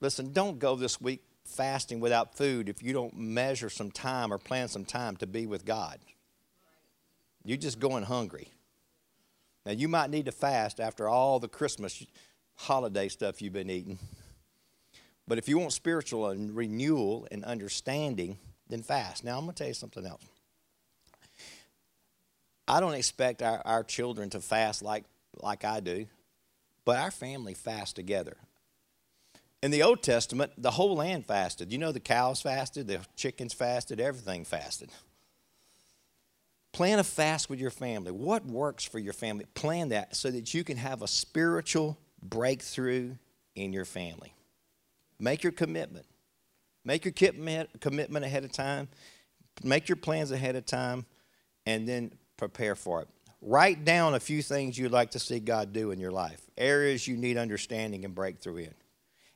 listen, 0.00 0.32
don't 0.32 0.58
go 0.58 0.76
this 0.76 1.00
week 1.00 1.22
fasting 1.44 2.00
without 2.00 2.36
food 2.36 2.68
if 2.68 2.82
you 2.82 2.92
don't 2.92 3.16
measure 3.16 3.70
some 3.70 3.90
time 3.90 4.32
or 4.32 4.38
plan 4.38 4.68
some 4.68 4.84
time 4.84 5.16
to 5.16 5.26
be 5.26 5.46
with 5.46 5.64
God. 5.64 5.98
You're 7.44 7.56
just 7.56 7.80
going 7.80 8.04
hungry. 8.04 8.48
Now, 9.64 9.72
you 9.72 9.88
might 9.88 10.10
need 10.10 10.26
to 10.26 10.32
fast 10.32 10.80
after 10.80 11.08
all 11.08 11.38
the 11.38 11.48
Christmas 11.48 12.04
holiday 12.56 13.08
stuff 13.08 13.40
you've 13.40 13.52
been 13.52 13.70
eating. 13.70 13.98
But 15.26 15.38
if 15.38 15.48
you 15.48 15.58
want 15.58 15.72
spiritual 15.72 16.28
and 16.28 16.54
renewal 16.54 17.26
and 17.30 17.44
understanding, 17.44 18.38
then 18.68 18.82
fast. 18.82 19.24
Now, 19.24 19.38
I'm 19.38 19.44
going 19.44 19.54
to 19.54 19.58
tell 19.58 19.68
you 19.68 19.74
something 19.74 20.06
else. 20.06 20.22
I 22.66 22.80
don't 22.80 22.94
expect 22.94 23.42
our, 23.42 23.60
our 23.64 23.84
children 23.84 24.30
to 24.30 24.40
fast 24.40 24.82
like, 24.82 25.04
like 25.40 25.64
I 25.64 25.80
do, 25.80 26.06
but 26.84 26.98
our 26.98 27.10
family 27.10 27.54
fasts 27.54 27.92
together. 27.92 28.36
In 29.62 29.70
the 29.70 29.82
Old 29.82 30.02
Testament, 30.02 30.52
the 30.58 30.72
whole 30.72 30.96
land 30.96 31.26
fasted. 31.26 31.70
You 31.70 31.78
know, 31.78 31.92
the 31.92 32.00
cows 32.00 32.42
fasted, 32.42 32.88
the 32.88 33.00
chickens 33.16 33.52
fasted, 33.52 34.00
everything 34.00 34.44
fasted. 34.44 34.90
Plan 36.72 36.98
a 36.98 37.04
fast 37.04 37.50
with 37.50 37.60
your 37.60 37.70
family. 37.70 38.10
What 38.10 38.46
works 38.46 38.84
for 38.84 38.98
your 38.98 39.12
family? 39.12 39.44
Plan 39.54 39.90
that 39.90 40.16
so 40.16 40.30
that 40.30 40.54
you 40.54 40.64
can 40.64 40.78
have 40.78 41.02
a 41.02 41.06
spiritual 41.06 41.98
breakthrough 42.22 43.14
in 43.54 43.72
your 43.72 43.84
family. 43.84 44.34
Make 45.22 45.44
your 45.44 45.52
commitment. 45.52 46.04
Make 46.84 47.04
your 47.04 47.14
commitment 47.80 48.24
ahead 48.24 48.42
of 48.42 48.50
time, 48.50 48.88
make 49.62 49.88
your 49.88 49.94
plans 49.94 50.32
ahead 50.32 50.56
of 50.56 50.66
time, 50.66 51.06
and 51.64 51.88
then 51.88 52.12
prepare 52.36 52.74
for 52.74 53.02
it. 53.02 53.08
Write 53.40 53.84
down 53.84 54.14
a 54.14 54.20
few 54.20 54.42
things 54.42 54.76
you'd 54.76 54.90
like 54.90 55.12
to 55.12 55.20
see 55.20 55.38
God 55.38 55.72
do 55.72 55.92
in 55.92 56.00
your 56.00 56.10
life, 56.10 56.40
areas 56.58 57.06
you 57.06 57.16
need 57.16 57.36
understanding 57.36 58.04
and 58.04 58.16
breakthrough 58.16 58.56
in. 58.56 58.74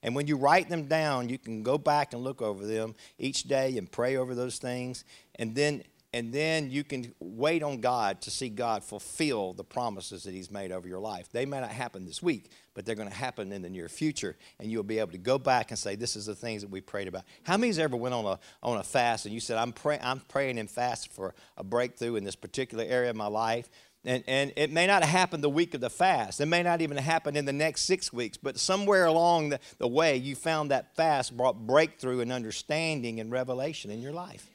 And 0.02 0.16
when 0.16 0.26
you 0.26 0.36
write 0.36 0.68
them 0.68 0.86
down, 0.86 1.28
you 1.28 1.38
can 1.38 1.62
go 1.62 1.78
back 1.78 2.12
and 2.12 2.24
look 2.24 2.42
over 2.42 2.66
them 2.66 2.96
each 3.16 3.44
day 3.44 3.78
and 3.78 3.90
pray 3.90 4.16
over 4.16 4.34
those 4.34 4.58
things. 4.58 5.04
And 5.36 5.54
then 5.54 5.84
and 6.12 6.32
then 6.32 6.70
you 6.70 6.84
can 6.84 7.12
wait 7.20 7.62
on 7.62 7.80
God 7.80 8.20
to 8.22 8.30
see 8.30 8.48
God 8.48 8.84
fulfill 8.84 9.52
the 9.52 9.64
promises 9.64 10.22
that 10.24 10.32
He's 10.32 10.50
made 10.50 10.72
over 10.72 10.88
your 10.88 10.98
life. 10.98 11.30
They 11.30 11.46
may 11.46 11.60
not 11.60 11.70
happen 11.70 12.04
this 12.04 12.22
week, 12.22 12.50
but 12.74 12.86
they're 12.86 12.94
going 12.94 13.08
to 13.08 13.14
happen 13.14 13.52
in 13.52 13.62
the 13.62 13.70
near 13.70 13.88
future, 13.88 14.36
and 14.58 14.70
you'll 14.70 14.82
be 14.82 14.98
able 14.98 15.12
to 15.12 15.18
go 15.18 15.38
back 15.38 15.70
and 15.70 15.78
say, 15.78 15.96
"This 15.96 16.16
is 16.16 16.26
the 16.26 16.34
things 16.34 16.62
that 16.62 16.70
we 16.70 16.80
prayed 16.80 17.08
about." 17.08 17.24
How 17.42 17.56
many's 17.56 17.78
ever 17.78 17.96
went 17.96 18.14
on 18.14 18.24
a 18.24 18.38
on 18.62 18.78
a 18.78 18.82
fast 18.82 19.26
and 19.26 19.34
you 19.34 19.40
said, 19.40 19.58
"I'm 19.58 19.72
praying, 19.72 20.00
I'm 20.02 20.20
praying 20.20 20.58
and 20.58 20.70
fast 20.70 21.12
for 21.12 21.34
a 21.56 21.64
breakthrough 21.64 22.16
in 22.16 22.24
this 22.24 22.36
particular 22.36 22.84
area 22.84 23.10
of 23.10 23.16
my 23.16 23.28
life," 23.28 23.68
And, 24.06 24.22
and 24.28 24.52
it 24.54 24.70
may 24.70 24.86
not 24.86 25.02
happen 25.02 25.40
the 25.40 25.50
week 25.50 25.74
of 25.74 25.80
the 25.80 25.90
fast. 25.90 26.40
It 26.40 26.46
may 26.46 26.62
not 26.62 26.80
even 26.80 26.96
happen 26.96 27.36
in 27.36 27.44
the 27.44 27.52
next 27.52 27.82
six 27.82 28.12
weeks, 28.12 28.36
but 28.36 28.56
somewhere 28.56 29.06
along 29.06 29.48
the, 29.48 29.60
the 29.78 29.88
way, 29.88 30.16
you 30.16 30.36
found 30.36 30.70
that 30.70 30.94
fast 30.94 31.36
brought 31.36 31.66
breakthrough 31.66 32.20
and 32.20 32.30
understanding 32.30 33.18
and 33.18 33.32
revelation 33.32 33.90
in 33.90 34.00
your 34.00 34.12
life. 34.12 34.48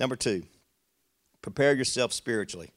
Number 0.00 0.16
two, 0.16 0.44
prepare 1.42 1.74
yourself 1.74 2.14
spiritually. 2.14 2.70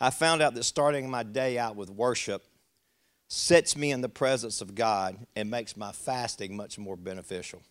I 0.00 0.08
found 0.08 0.40
out 0.40 0.54
that 0.54 0.64
starting 0.64 1.10
my 1.10 1.22
day 1.22 1.58
out 1.58 1.76
with 1.76 1.90
worship 1.90 2.42
sets 3.28 3.76
me 3.76 3.92
in 3.92 4.00
the 4.00 4.08
presence 4.08 4.62
of 4.62 4.74
God 4.74 5.18
and 5.36 5.50
makes 5.50 5.76
my 5.76 5.92
fasting 5.92 6.56
much 6.56 6.78
more 6.78 6.96
beneficial. 6.96 7.62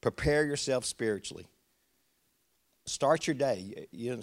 Prepare 0.00 0.44
yourself 0.44 0.84
spiritually. 0.84 1.46
Start 2.86 3.26
your 3.26 3.34
day. 3.34 3.86
You 3.90 4.20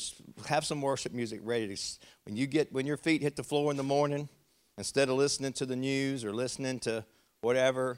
have 0.48 0.66
some 0.66 0.82
worship 0.82 1.14
music 1.14 1.42
ready. 1.44 1.76
To, 1.76 1.82
when 2.24 2.38
you 2.38 2.48
get 2.48 2.72
when 2.72 2.86
your 2.86 2.98
feet 2.98 3.22
hit 3.22 3.36
the 3.36 3.44
floor 3.44 3.72
in 3.72 3.78
the 3.78 3.84
morning, 3.84 4.30
instead 4.78 5.10
of 5.10 5.16
listening 5.16 5.54
to 5.54 5.66
the 5.66 5.76
news 5.76 6.24
or 6.24 6.34
listening 6.34 6.80
to 6.80 7.06
whatever, 7.42 7.98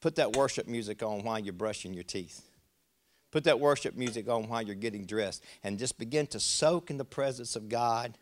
put 0.00 0.16
that 0.16 0.34
worship 0.34 0.66
music 0.66 1.02
on 1.02 1.24
while 1.24 1.38
you're 1.38 1.52
brushing 1.52 1.92
your 1.94 2.04
teeth. 2.04 2.47
Put 3.30 3.44
that 3.44 3.60
worship 3.60 3.94
music 3.94 4.28
on 4.28 4.48
while 4.48 4.62
you're 4.62 4.74
getting 4.74 5.04
dressed 5.04 5.44
and 5.62 5.78
just 5.78 5.98
begin 5.98 6.26
to 6.28 6.40
soak 6.40 6.90
in 6.90 6.96
the 6.96 7.04
presence 7.04 7.56
of 7.56 7.68
God. 7.68 8.16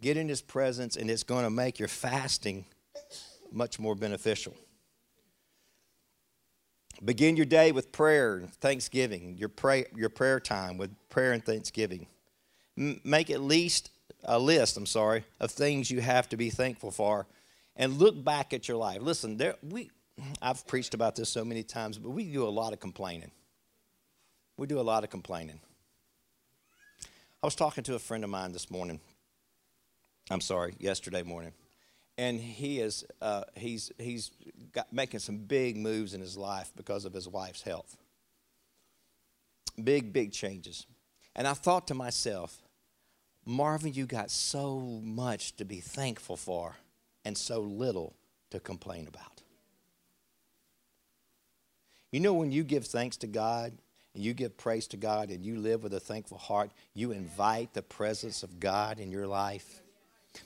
Get 0.00 0.16
in 0.16 0.28
His 0.28 0.42
presence, 0.42 0.96
and 0.96 1.10
it's 1.10 1.22
going 1.22 1.44
to 1.44 1.50
make 1.50 1.78
your 1.78 1.88
fasting 1.88 2.66
much 3.50 3.78
more 3.78 3.94
beneficial. 3.94 4.54
Begin 7.04 7.36
your 7.36 7.46
day 7.46 7.72
with 7.72 7.92
prayer 7.92 8.36
and 8.36 8.52
thanksgiving, 8.54 9.36
your, 9.36 9.48
pray, 9.48 9.86
your 9.94 10.08
prayer 10.08 10.40
time 10.40 10.78
with 10.78 10.90
prayer 11.08 11.32
and 11.32 11.44
thanksgiving. 11.44 12.06
M- 12.78 13.00
make 13.04 13.30
at 13.30 13.40
least 13.40 13.90
a 14.24 14.38
list, 14.38 14.76
I'm 14.76 14.86
sorry, 14.86 15.24
of 15.40 15.50
things 15.50 15.90
you 15.90 16.00
have 16.00 16.28
to 16.30 16.36
be 16.36 16.50
thankful 16.50 16.90
for 16.90 17.26
and 17.74 17.98
look 17.98 18.22
back 18.22 18.52
at 18.54 18.68
your 18.68 18.76
life. 18.78 19.02
Listen, 19.02 19.36
there, 19.36 19.56
we, 19.62 19.90
I've 20.40 20.66
preached 20.66 20.94
about 20.94 21.16
this 21.16 21.28
so 21.28 21.44
many 21.44 21.62
times, 21.62 21.98
but 21.98 22.10
we 22.10 22.24
do 22.24 22.46
a 22.46 22.48
lot 22.48 22.72
of 22.72 22.80
complaining. 22.80 23.30
We 24.56 24.66
do 24.66 24.80
a 24.80 24.82
lot 24.82 25.04
of 25.04 25.10
complaining. 25.10 25.60
I 27.42 27.46
was 27.46 27.54
talking 27.54 27.84
to 27.84 27.94
a 27.94 27.98
friend 27.98 28.24
of 28.24 28.30
mine 28.30 28.52
this 28.52 28.70
morning. 28.70 29.00
I'm 30.30 30.40
sorry, 30.40 30.74
yesterday 30.78 31.22
morning. 31.22 31.52
And 32.18 32.40
he 32.40 32.80
is 32.80 33.04
uh, 33.20 33.42
he's 33.54 33.92
he's 33.98 34.30
got, 34.72 34.90
making 34.90 35.20
some 35.20 35.36
big 35.36 35.76
moves 35.76 36.14
in 36.14 36.20
his 36.20 36.36
life 36.36 36.72
because 36.74 37.04
of 37.04 37.12
his 37.12 37.28
wife's 37.28 37.62
health. 37.62 37.98
Big, 39.82 40.14
big 40.14 40.32
changes. 40.32 40.86
And 41.34 41.46
I 41.46 41.52
thought 41.52 41.86
to 41.88 41.94
myself, 41.94 42.62
Marvin, 43.44 43.92
you 43.92 44.06
got 44.06 44.30
so 44.30 44.80
much 45.02 45.54
to 45.56 45.66
be 45.66 45.80
thankful 45.80 46.38
for 46.38 46.76
and 47.26 47.36
so 47.36 47.60
little 47.60 48.14
to 48.50 48.58
complain 48.58 49.06
about. 49.06 49.42
You 52.10 52.20
know, 52.20 52.32
when 52.32 52.50
you 52.50 52.64
give 52.64 52.86
thanks 52.86 53.18
to 53.18 53.26
God 53.26 53.72
and 54.16 54.24
you 54.24 54.32
give 54.32 54.56
praise 54.56 54.86
to 54.88 54.96
God 54.96 55.28
and 55.28 55.44
you 55.44 55.58
live 55.58 55.82
with 55.82 55.92
a 55.92 56.00
thankful 56.00 56.38
heart, 56.38 56.70
you 56.94 57.12
invite 57.12 57.74
the 57.74 57.82
presence 57.82 58.42
of 58.42 58.58
God 58.58 58.98
in 58.98 59.10
your 59.10 59.26
life. 59.26 59.82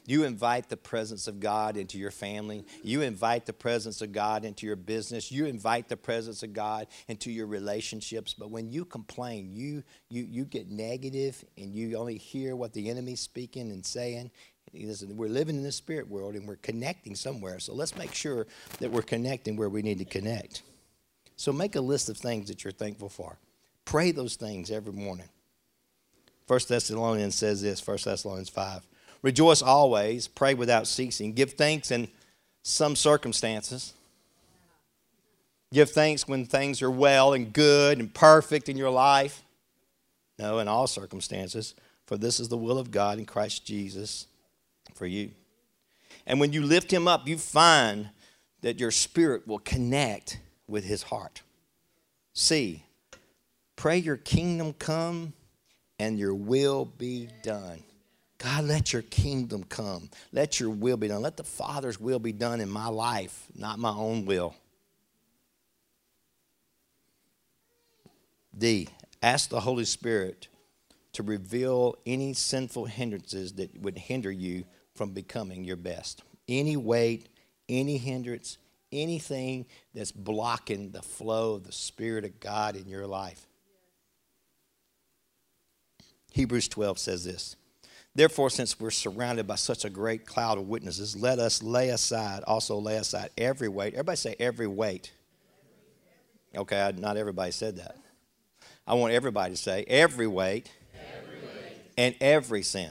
You 0.07 0.25
invite 0.25 0.69
the 0.69 0.77
presence 0.77 1.29
of 1.29 1.39
God 1.39 1.77
into 1.77 1.97
your 1.97 2.11
family. 2.11 2.65
You 2.83 3.03
invite 3.03 3.47
the 3.47 3.53
presence 3.53 4.03
of 4.03 4.11
God 4.11 4.45
into 4.45 4.67
your 4.67 4.75
business. 4.75 5.31
You 5.31 5.47
invite 5.47 5.89
the 5.89 5.97
presence 5.97 6.43
of 6.43 6.53
God 6.53 6.89
into 7.07 7.31
your 7.31 7.47
relationships. 7.47 8.35
But 8.35 8.50
when 8.50 8.71
you 8.71 8.85
complain, 8.85 9.53
you, 9.53 9.85
you, 10.09 10.25
you 10.29 10.45
get 10.45 10.69
negative 10.69 11.45
and 11.57 11.73
you 11.73 11.97
only 11.97 12.19
hear 12.19 12.57
what 12.57 12.73
the 12.73 12.91
enemy's 12.91 13.21
speaking 13.21 13.71
and 13.71 13.87
saying. 13.87 14.33
Listen, 14.73 15.17
we're 15.17 15.29
living 15.29 15.57
in 15.57 15.62
the 15.62 15.71
spirit 15.71 16.09
world 16.09 16.35
and 16.35 16.49
we're 16.49 16.57
connecting 16.57 17.15
somewhere. 17.15 17.61
So 17.61 17.73
let's 17.73 17.97
make 17.97 18.15
sure 18.15 18.49
that 18.81 18.91
we're 18.91 19.03
connecting 19.03 19.57
where 19.57 19.69
we 19.69 19.83
need 19.83 19.99
to 19.99 20.05
connect. 20.05 20.62
So 21.37 21.53
make 21.53 21.77
a 21.77 21.81
list 21.81 22.09
of 22.09 22.17
things 22.17 22.49
that 22.49 22.65
you're 22.65 22.73
thankful 22.73 23.09
for. 23.09 23.39
Pray 23.90 24.12
those 24.12 24.37
things 24.37 24.70
every 24.70 24.92
morning. 24.92 25.28
First 26.47 26.68
Thessalonians 26.68 27.35
says 27.35 27.61
this, 27.61 27.80
First 27.80 28.04
Thessalonians 28.04 28.49
5. 28.49 28.87
Rejoice 29.23 29.62
always, 29.62 30.28
pray 30.28 30.54
without 30.54 30.87
ceasing, 30.87 31.32
give 31.32 31.54
thanks 31.54 31.90
in 31.90 32.06
some 32.62 32.94
circumstances. 32.94 33.94
Give 35.73 35.90
thanks 35.90 36.28
when 36.28 36.47
things 36.47 36.82
are 36.82 36.90
well 36.90 37.32
and 37.32 37.52
good 37.52 37.99
and 37.99 38.14
perfect 38.14 38.68
in 38.68 38.76
your 38.76 38.90
life. 38.90 39.42
No, 40.38 40.61
in 40.61 40.68
all 40.68 40.87
circumstances, 40.87 41.75
for 42.06 42.16
this 42.16 42.38
is 42.38 42.49
the 42.49 42.56
will 42.56 42.78
of 42.78 42.92
God 42.92 43.18
in 43.18 43.26
Christ 43.26 43.66
Jesus 43.66 44.28
for 44.94 45.06
you. 45.06 45.32
And 46.28 46.38
when 46.38 46.52
you 46.52 46.62
lift 46.62 46.92
him 46.92 47.09
up, 47.09 47.26
you 47.26 47.37
find 47.37 48.11
that 48.61 48.78
your 48.78 48.92
spirit 48.92 49.49
will 49.49 49.59
connect 49.59 50.38
with 50.68 50.85
his 50.85 51.02
heart. 51.02 51.42
See, 52.35 52.85
Pray 53.81 53.97
your 53.97 54.19
kingdom 54.19 54.75
come 54.75 55.33
and 55.99 56.19
your 56.19 56.35
will 56.35 56.85
be 56.85 57.31
done. 57.43 57.83
God, 58.37 58.65
let 58.65 58.93
your 58.93 59.01
kingdom 59.01 59.65
come. 59.65 60.11
Let 60.33 60.61
your 60.61 60.69
will 60.69 60.99
be 60.99 61.09
done. 61.09 61.23
Let 61.23 61.39
the 61.39 61.45
Father's 61.45 61.99
will 61.99 62.19
be 62.19 62.33
done 62.33 62.61
in 62.61 62.69
my 62.69 62.89
life, 62.89 63.47
not 63.55 63.79
my 63.79 63.89
own 63.89 64.27
will. 64.27 64.55
D, 68.59 68.87
ask 69.23 69.49
the 69.49 69.61
Holy 69.61 69.87
Spirit 69.87 70.49
to 71.15 71.23
reveal 71.23 71.97
any 72.05 72.35
sinful 72.35 72.85
hindrances 72.85 73.55
that 73.55 73.81
would 73.81 73.97
hinder 73.97 74.31
you 74.31 74.65
from 74.95 75.13
becoming 75.13 75.65
your 75.65 75.77
best. 75.77 76.23
Any 76.47 76.77
weight, 76.77 77.31
any 77.67 77.97
hindrance, 77.97 78.59
anything 78.93 79.65
that's 79.95 80.13
blocking 80.13 80.91
the 80.91 81.01
flow 81.01 81.55
of 81.55 81.65
the 81.65 81.73
Spirit 81.73 82.27
of 82.27 82.41
God 82.41 82.77
in 82.77 82.87
your 82.87 83.07
life. 83.07 83.47
Hebrews 86.33 86.69
12 86.69 86.99
says 86.99 87.25
this 87.25 87.57
Therefore, 88.15 88.51
since 88.51 88.79
we're 88.81 88.91
surrounded 88.91 89.47
by 89.47 89.55
such 89.55 89.85
a 89.85 89.91
great 89.91 90.27
cloud 90.27 90.59
of 90.59 90.69
witnesses, 90.69 91.17
let 91.17 91.39
us 91.39 91.63
lay 91.63 91.91
aside, 91.91 92.43
also 92.45 92.77
lay 92.79 92.97
aside 92.97 93.31
every 93.39 93.69
weight. 93.69 93.95
Everybody 93.95 94.17
say 94.17 94.37
every 94.41 94.67
weight. 94.67 95.13
Okay, 96.57 96.93
not 96.97 97.17
everybody 97.17 97.53
said 97.53 97.77
that. 97.77 97.97
I 98.87 98.95
want 98.95 99.13
everybody 99.13 99.55
to 99.55 99.57
say 99.57 99.85
every 99.87 100.27
weight, 100.27 100.69
every 100.95 101.37
weight. 101.37 101.77
and 101.97 102.15
every 102.21 102.65
sin, 102.65 102.91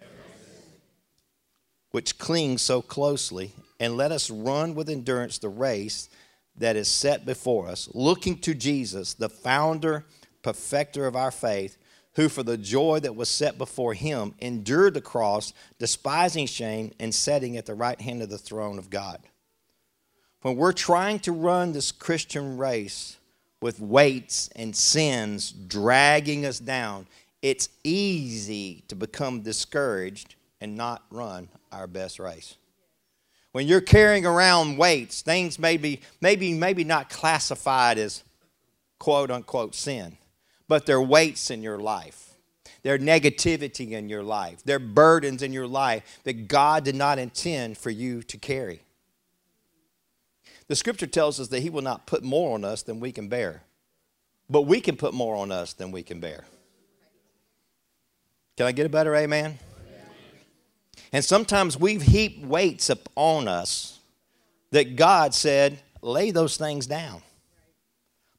every 0.00 0.14
sin, 0.38 0.62
which 1.90 2.18
clings 2.18 2.62
so 2.62 2.80
closely, 2.80 3.52
and 3.80 3.96
let 3.96 4.12
us 4.12 4.30
run 4.30 4.76
with 4.76 4.88
endurance 4.88 5.38
the 5.38 5.48
race 5.48 6.08
that 6.56 6.76
is 6.76 6.86
set 6.86 7.26
before 7.26 7.66
us, 7.66 7.88
looking 7.94 8.38
to 8.38 8.54
Jesus, 8.54 9.14
the 9.14 9.28
founder, 9.28 10.04
perfecter 10.42 11.06
of 11.06 11.16
our 11.16 11.32
faith 11.32 11.76
who 12.14 12.28
for 12.28 12.42
the 12.42 12.56
joy 12.56 13.00
that 13.00 13.14
was 13.14 13.28
set 13.28 13.56
before 13.56 13.94
him 13.94 14.34
endured 14.40 14.94
the 14.94 15.00
cross, 15.00 15.52
despising 15.78 16.46
shame, 16.46 16.92
and 16.98 17.14
sitting 17.14 17.56
at 17.56 17.66
the 17.66 17.74
right 17.74 18.00
hand 18.00 18.22
of 18.22 18.28
the 18.28 18.38
throne 18.38 18.78
of 18.78 18.90
God. 18.90 19.20
When 20.42 20.56
we're 20.56 20.72
trying 20.72 21.20
to 21.20 21.32
run 21.32 21.72
this 21.72 21.92
Christian 21.92 22.56
race 22.56 23.16
with 23.60 23.78
weights 23.78 24.48
and 24.56 24.74
sins 24.74 25.52
dragging 25.52 26.46
us 26.46 26.58
down, 26.58 27.06
it's 27.42 27.68
easy 27.84 28.82
to 28.88 28.96
become 28.96 29.42
discouraged 29.42 30.34
and 30.60 30.76
not 30.76 31.02
run 31.10 31.48
our 31.70 31.86
best 31.86 32.18
race. 32.18 32.56
When 33.52 33.66
you're 33.66 33.80
carrying 33.80 34.26
around 34.26 34.76
weights, 34.78 35.22
things 35.22 35.58
maybe, 35.58 36.00
maybe, 36.20 36.54
maybe 36.54 36.84
not 36.84 37.10
classified 37.10 37.98
as 37.98 38.22
quote 38.98 39.30
unquote 39.30 39.74
sin 39.74 40.16
but 40.70 40.86
they're 40.86 41.02
weights 41.02 41.50
in 41.50 41.64
your 41.64 41.78
life. 41.78 42.36
They're 42.84 42.96
negativity 42.96 43.90
in 43.90 44.08
your 44.08 44.22
life. 44.22 44.62
They're 44.64 44.78
burdens 44.78 45.42
in 45.42 45.52
your 45.52 45.66
life 45.66 46.20
that 46.22 46.46
God 46.46 46.84
did 46.84 46.94
not 46.94 47.18
intend 47.18 47.76
for 47.76 47.90
you 47.90 48.22
to 48.22 48.38
carry. 48.38 48.82
The 50.68 50.76
scripture 50.76 51.08
tells 51.08 51.40
us 51.40 51.48
that 51.48 51.58
He 51.58 51.70
will 51.70 51.82
not 51.82 52.06
put 52.06 52.22
more 52.22 52.54
on 52.54 52.64
us 52.64 52.82
than 52.82 53.00
we 53.00 53.10
can 53.10 53.26
bear, 53.26 53.64
but 54.48 54.62
we 54.62 54.80
can 54.80 54.96
put 54.96 55.12
more 55.12 55.34
on 55.34 55.50
us 55.50 55.72
than 55.72 55.90
we 55.90 56.04
can 56.04 56.20
bear. 56.20 56.44
Can 58.56 58.66
I 58.66 58.72
get 58.72 58.86
a 58.86 58.90
better 58.90 59.16
amen? 59.16 59.58
And 61.12 61.24
sometimes 61.24 61.76
we've 61.76 62.02
heaped 62.02 62.46
weights 62.46 62.90
upon 62.90 63.48
us 63.48 63.98
that 64.70 64.94
God 64.94 65.34
said, 65.34 65.80
lay 66.00 66.30
those 66.30 66.56
things 66.56 66.86
down. 66.86 67.22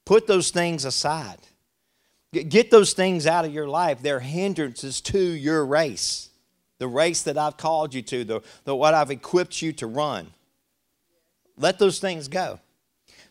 Put 0.05 0.27
those 0.27 0.51
things 0.51 0.85
aside. 0.85 1.39
Get 2.33 2.71
those 2.71 2.93
things 2.93 3.27
out 3.27 3.43
of 3.43 3.53
your 3.53 3.67
life. 3.67 4.01
They're 4.01 4.21
hindrances 4.21 5.01
to 5.01 5.19
your 5.19 5.65
race, 5.65 6.29
the 6.77 6.87
race 6.87 7.23
that 7.23 7.37
I've 7.37 7.57
called 7.57 7.93
you 7.93 8.01
to, 8.03 8.23
the, 8.23 8.41
the 8.63 8.75
what 8.75 8.93
I've 8.93 9.11
equipped 9.11 9.61
you 9.61 9.73
to 9.73 9.87
run. 9.87 10.27
Let 11.57 11.77
those 11.77 11.99
things 11.99 12.29
go. 12.29 12.59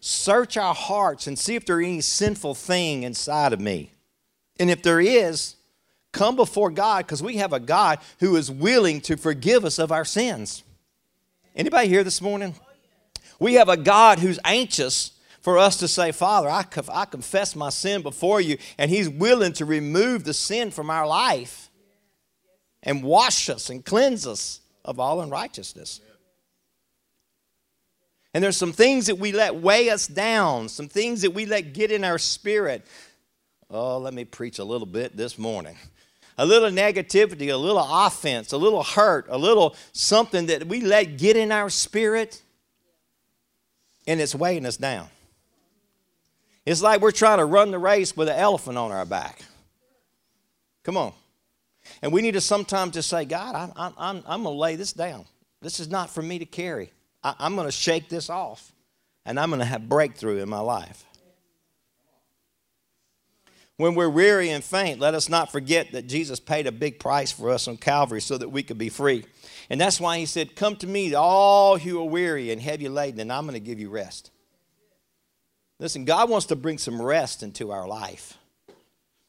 Search 0.01 0.57
our 0.57 0.75
hearts 0.75 1.27
and 1.27 1.39
see 1.39 1.57
if 1.57 1.65
there's 1.65 1.85
any 1.85 2.01
sinful 2.03 2.55
thing 2.55 3.03
inside 3.03 3.53
of 3.53 3.61
me. 3.61 3.91
And 4.59 4.71
if 4.71 4.83
there 4.83 5.01
is, 5.01 5.57
come 6.13 6.37
before 6.37 6.71
God 6.71 7.07
because 7.07 7.23
we 7.23 7.39
have 7.39 7.55
a 7.55 7.61
God 7.61 8.01
who 8.19 8.37
is 8.37 8.51
willing 8.51 9.01
to 9.03 9.17
forgive 9.17 9.65
us 9.65 9.79
of 9.79 9.91
our 9.91 10.05
sins. 10.05 10.63
Anybody 11.57 11.89
here 11.89 12.05
this 12.05 12.21
morning? 12.21 12.55
We 13.39 13.55
have 13.55 13.71
a 13.71 13.77
God 13.79 14.19
who's 14.19 14.39
anxious 14.45 15.13
for 15.41 15.59
us 15.59 15.77
to 15.79 15.89
say, 15.89 16.13
Father, 16.13 16.49
I, 16.49 16.65
I 16.93 17.05
confess 17.07 17.57
my 17.57 17.71
sin 17.71 18.03
before 18.03 18.41
you, 18.41 18.59
and 18.79 18.91
He's 18.91 19.09
willing 19.09 19.53
to 19.55 19.65
remove 19.65 20.25
the 20.25 20.35
sin 20.35 20.71
from 20.71 20.91
our 20.91 21.07
life 21.07 21.71
and 22.83 23.03
wash 23.03 23.49
us 23.49 23.71
and 23.71 23.85
cleanse 23.85 24.27
us 24.27 24.61
of 24.85 25.01
all 25.01 25.21
unrighteousness. 25.21 26.01
And 28.33 28.45
there's 28.45 28.57
some 28.57 28.73
things 28.73 29.07
that 29.07 29.19
we 29.19 29.33
let 29.33 29.57
weigh 29.57 29.91
us 29.91 30.07
down, 30.07 30.69
some 30.69 30.89
things 30.89 31.23
that 31.23 31.33
we 31.33 31.47
let 31.47 31.73
get 31.73 31.91
in 31.91 32.05
our 32.05 32.19
spirit. 32.19 32.87
Oh, 33.69 33.99
let 33.99 34.15
me 34.15 34.25
preach 34.25 34.59
a 34.59 34.65
little 34.65 34.87
bit 34.87 35.17
this 35.17 35.37
morning. 35.37 35.77
A 36.39 36.47
little 36.47 36.71
negativity, 36.71 37.53
a 37.53 37.57
little 37.57 37.85
offense, 37.85 38.53
a 38.53 38.57
little 38.57 38.83
hurt, 38.83 39.27
a 39.29 39.37
little 39.37 39.75
something 39.93 40.47
that 40.47 40.67
we 40.67 40.81
let 40.81 41.19
get 41.19 41.37
in 41.37 41.51
our 41.51 41.69
spirit, 41.69 42.41
and 44.07 44.21
it's 44.21 44.35
weighing 44.35 44.65
us 44.65 44.77
down. 44.77 45.09
It's 46.67 46.83
like 46.83 47.01
we're 47.01 47.11
trying 47.11 47.39
to 47.39 47.45
run 47.45 47.71
the 47.71 47.79
race 47.79 48.17
with 48.17 48.29
an 48.29 48.37
elephant 48.37 48.77
on 48.77 48.93
our 48.93 49.07
back. 49.07 49.43
Come 50.85 50.97
on. 50.97 51.13
And 52.03 52.13
we 52.13 52.23
need 52.23 52.33
to 52.33 52.41
sometimes 52.41 52.95
just 52.95 53.09
say, 53.09 53.25
God, 53.25 53.55
I'm, 53.55 53.95
I'm, 53.97 54.23
I'm 54.27 54.43
going 54.43 54.55
to 54.55 54.61
lay 54.61 54.77
this 54.77 54.93
down. 54.93 55.25
This 55.63 55.81
is 55.81 55.89
not 55.89 56.11
for 56.11 56.23
me 56.23 56.39
to 56.39 56.47
carry. 56.47 56.93
I, 57.23 57.35
I'm 57.39 57.55
going 57.55 57.67
to 57.67 57.73
shake 57.73 58.09
this 58.09 58.31
off, 58.31 58.73
and 59.25 59.39
I'm 59.39 59.51
going 59.51 59.61
to 59.61 59.67
have 59.67 59.89
breakthrough 59.89 60.39
in 60.39 60.49
my 60.49 60.61
life. 60.61 61.05
When 63.77 63.95
we're 63.95 64.11
weary 64.11 64.51
and 64.51 64.63
faint, 64.63 65.01
let 65.01 65.15
us 65.15 65.31
not 65.31 65.51
forget 65.51 65.93
that 65.93 66.07
Jesus 66.07 66.39
paid 66.39 66.67
a 66.67 66.73
big 66.73 66.99
price 66.99 67.33
for 67.33 67.51
us 67.51 67.67
on 67.67 67.79
Calvary 67.79 68.21
so 68.21 68.37
that 68.37 68.51
we 68.51 68.63
could 68.63 68.77
be 68.77 68.91
free. 68.91 69.25
And 69.71 69.81
that's 69.81 69.99
why 69.99 70.19
he 70.19 70.27
said, 70.27 70.55
Come 70.55 70.77
to 70.77 70.87
me, 70.87 71.15
all 71.15 71.79
who 71.79 71.99
are 71.99 72.09
weary 72.09 72.51
and 72.51 72.61
heavy 72.61 72.91
laden, 72.91 73.21
and 73.21 73.33
I'm 73.33 73.45
going 73.45 73.55
to 73.55 73.61
give 73.61 73.81
you 73.81 73.89
rest. 73.89 74.31
Listen, 75.81 76.05
God 76.05 76.29
wants 76.29 76.47
to 76.47 76.57
bring 76.57 76.77
some 76.77 77.01
rest 77.01 77.43
into 77.43 77.73
our 77.73 77.89
life. 77.89 78.37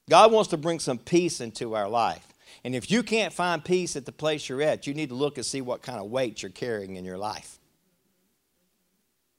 God 0.10 0.34
wants 0.34 0.50
to 0.50 0.58
bring 0.58 0.80
some 0.80 0.98
peace 0.98 1.40
into 1.40 1.74
our 1.74 1.88
life. 1.88 2.28
And 2.66 2.76
if 2.76 2.92
you 2.92 3.02
can't 3.02 3.32
find 3.32 3.64
peace 3.64 3.96
at 3.96 4.06
the 4.06 4.12
place 4.12 4.50
you're 4.50 4.62
at, 4.62 4.86
you 4.86 4.94
need 4.94 5.10
to 5.10 5.16
look 5.16 5.38
and 5.38 5.46
see 5.46 5.62
what 5.62 5.82
kind 5.82 6.00
of 6.00 6.12
weight 6.12 6.44
you're 6.44 6.52
carrying 6.52 6.98
in 6.98 7.06
your 7.06 7.18
life 7.18 7.58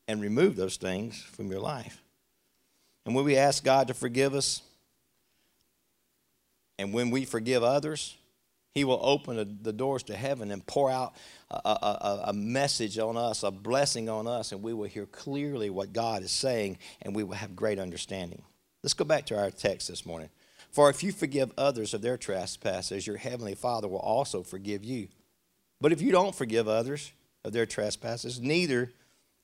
and 0.09 0.23
remove 0.23 0.57
those 0.57 0.79
things 0.79 1.21
from 1.21 1.51
your 1.51 1.61
life. 1.61 2.03
And 3.05 3.15
when 3.15 3.27
we 3.27 3.37
ask 3.37 3.63
God 3.63 3.89
to 3.89 3.95
forgive 3.95 4.35
us, 4.35 4.63
and 6.79 6.95
when 6.95 7.11
we 7.11 7.27
forgive 7.27 7.63
others, 7.63 8.17
He 8.75 8.85
will 8.85 9.01
open 9.03 9.59
the 9.63 9.73
doors 9.73 10.03
to 10.05 10.17
heaven 10.17 10.51
and 10.51 10.67
pour 10.67 10.91
out 10.91 11.15
a, 11.51 11.69
a, 11.69 12.23
a, 12.29 12.33
message 12.33 12.99
on 12.99 13.19
us, 13.19 13.43
a 13.43 13.51
blessing 13.51 14.09
on 14.09 14.27
us, 14.27 14.53
and 14.53 14.63
we 14.63 14.73
will 14.73 14.89
hear 14.89 15.05
clearly 15.05 15.69
what 15.69 15.93
God 15.93 16.23
is 16.23 16.31
saying, 16.31 16.79
and 17.03 17.15
we 17.15 17.23
will 17.23 17.35
have 17.35 17.55
great 17.55 17.79
understanding. 17.79 18.43
Let's 18.83 18.95
go 18.95 19.05
back 19.05 19.27
to 19.27 19.39
our 19.39 19.51
text 19.51 19.89
this 19.89 20.07
morning. 20.07 20.31
For 20.71 20.89
if 20.89 21.03
you 21.03 21.13
forgive 21.13 21.53
others 21.59 21.93
of 21.93 22.01
their 22.01 22.17
trespasses, 22.17 23.07
your 23.07 23.19
heavenly 23.19 23.55
Father 23.55 23.89
will 23.89 23.99
also 23.99 24.43
forgive 24.43 24.83
you. 24.83 25.09
But 25.81 25.93
if 25.93 26.01
you 26.01 26.11
don't 26.11 26.35
forgive 26.35 26.67
others 26.67 27.13
of 27.45 27.53
their 27.53 27.67
trespasses, 27.67 28.41
neither 28.41 28.91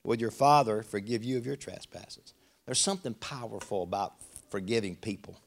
will 0.05 0.17
your 0.17 0.31
Father 0.31 0.83
forgive 0.83 1.23
you 1.23 1.37
of 1.37 1.45
your 1.45 1.57
trespasses. 1.57 2.33
There's 2.65 2.81
something 2.81 3.13
powerful 3.15 3.83
about 3.83 4.15
forgiving 4.51 4.97
people. 4.97 5.39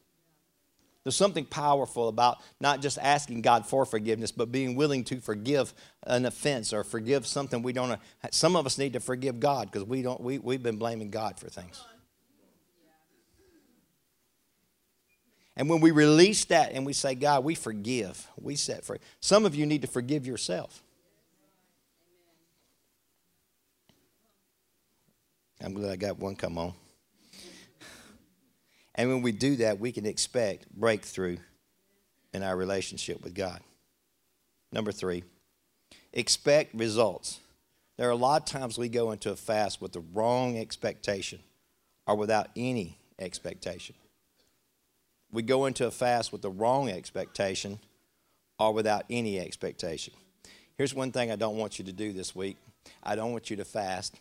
There's 1.03 1.15
something 1.15 1.45
powerful 1.45 2.07
about 2.07 2.37
not 2.59 2.81
just 2.81 2.99
asking 2.99 3.41
God 3.41 3.65
for 3.65 3.85
forgiveness, 3.85 4.31
but 4.31 4.51
being 4.51 4.75
willing 4.75 5.03
to 5.05 5.19
forgive 5.19 5.73
an 6.03 6.25
offense 6.25 6.73
or 6.73 6.83
forgive 6.83 7.25
something 7.25 7.63
we 7.63 7.73
don't. 7.73 7.99
Some 8.29 8.55
of 8.55 8.67
us 8.67 8.77
need 8.77 8.93
to 8.93 8.99
forgive 8.99 9.39
God 9.39 9.71
because 9.71 9.87
we 9.87 10.03
don't. 10.03 10.21
We, 10.21 10.37
we've 10.37 10.61
been 10.61 10.77
blaming 10.77 11.09
God 11.09 11.39
for 11.39 11.49
things. 11.49 11.83
And 15.57 15.69
when 15.69 15.81
we 15.81 15.91
release 15.91 16.45
that 16.45 16.71
and 16.73 16.85
we 16.85 16.93
say, 16.93 17.15
God, 17.15 17.43
we 17.43 17.55
forgive, 17.55 18.27
we 18.39 18.55
set 18.55 18.85
free. 18.85 18.99
Some 19.19 19.45
of 19.45 19.55
you 19.55 19.65
need 19.65 19.81
to 19.81 19.87
forgive 19.87 20.25
yourself. 20.25 20.83
I'm 25.63 25.73
glad 25.73 25.91
I 25.91 25.95
got 25.95 26.17
one 26.17 26.35
come 26.35 26.57
on. 26.57 26.73
And 29.01 29.09
when 29.09 29.23
we 29.23 29.31
do 29.31 29.55
that, 29.55 29.79
we 29.79 29.91
can 29.91 30.05
expect 30.05 30.71
breakthrough 30.79 31.37
in 32.35 32.43
our 32.43 32.55
relationship 32.55 33.23
with 33.23 33.33
God. 33.33 33.59
Number 34.71 34.91
three, 34.91 35.23
expect 36.13 36.75
results. 36.75 37.39
There 37.97 38.07
are 38.07 38.11
a 38.11 38.15
lot 38.15 38.43
of 38.43 38.45
times 38.45 38.77
we 38.77 38.89
go 38.89 39.09
into 39.09 39.31
a 39.31 39.35
fast 39.35 39.81
with 39.81 39.93
the 39.93 40.03
wrong 40.13 40.55
expectation 40.55 41.39
or 42.05 42.15
without 42.15 42.49
any 42.55 42.99
expectation. 43.17 43.95
We 45.31 45.41
go 45.41 45.65
into 45.65 45.87
a 45.87 45.91
fast 45.91 46.31
with 46.31 46.43
the 46.43 46.51
wrong 46.51 46.87
expectation 46.87 47.79
or 48.59 48.71
without 48.71 49.05
any 49.09 49.39
expectation. 49.39 50.13
Here's 50.77 50.93
one 50.93 51.11
thing 51.11 51.31
I 51.31 51.37
don't 51.37 51.57
want 51.57 51.79
you 51.79 51.85
to 51.85 51.91
do 51.91 52.13
this 52.13 52.35
week 52.35 52.57
I 53.01 53.15
don't 53.15 53.31
want 53.31 53.49
you 53.49 53.55
to 53.55 53.65
fast 53.65 54.19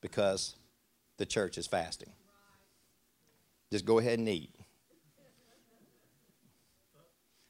because 0.00 0.54
the 1.18 1.26
church 1.26 1.58
is 1.58 1.66
fasting. 1.66 2.12
Just 3.72 3.86
go 3.86 3.98
ahead 3.98 4.18
and 4.18 4.28
eat. 4.28 4.50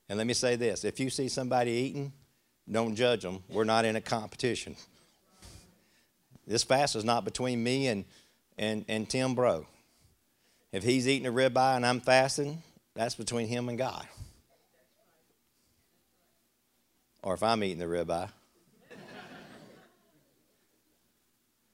And 0.08 0.16
let 0.16 0.26
me 0.26 0.34
say 0.34 0.54
this 0.54 0.84
if 0.84 1.00
you 1.00 1.10
see 1.10 1.28
somebody 1.28 1.72
eating, 1.72 2.12
don't 2.70 2.94
judge 2.94 3.22
them. 3.22 3.42
We're 3.48 3.64
not 3.64 3.84
in 3.84 3.96
a 3.96 4.00
competition. 4.00 4.76
This 6.46 6.62
fast 6.62 6.94
is 6.94 7.04
not 7.04 7.24
between 7.24 7.62
me 7.62 7.88
and, 7.88 8.04
and, 8.56 8.84
and 8.86 9.08
Tim 9.10 9.34
Bro. 9.34 9.66
If 10.70 10.84
he's 10.84 11.08
eating 11.08 11.26
a 11.26 11.32
ribeye 11.32 11.74
and 11.74 11.84
I'm 11.84 12.00
fasting, 12.00 12.62
that's 12.94 13.16
between 13.16 13.48
him 13.48 13.68
and 13.68 13.76
God. 13.76 14.06
Or 17.24 17.34
if 17.34 17.42
I'm 17.42 17.64
eating 17.64 17.80
the 17.80 17.86
ribeye. 17.86 18.30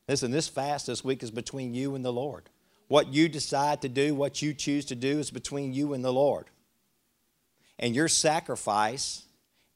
Listen, 0.08 0.30
this 0.30 0.48
fast 0.48 0.86
this 0.86 1.04
week 1.04 1.22
is 1.22 1.30
between 1.30 1.74
you 1.74 1.94
and 1.94 2.02
the 2.02 2.12
Lord. 2.12 2.48
What 2.88 3.12
you 3.12 3.28
decide 3.28 3.82
to 3.82 3.88
do, 3.88 4.14
what 4.14 4.42
you 4.42 4.54
choose 4.54 4.86
to 4.86 4.94
do, 4.94 5.18
is 5.18 5.30
between 5.30 5.72
you 5.72 5.92
and 5.92 6.04
the 6.04 6.12
Lord. 6.12 6.46
And 7.78 7.94
your 7.94 8.08
sacrifice 8.08 9.24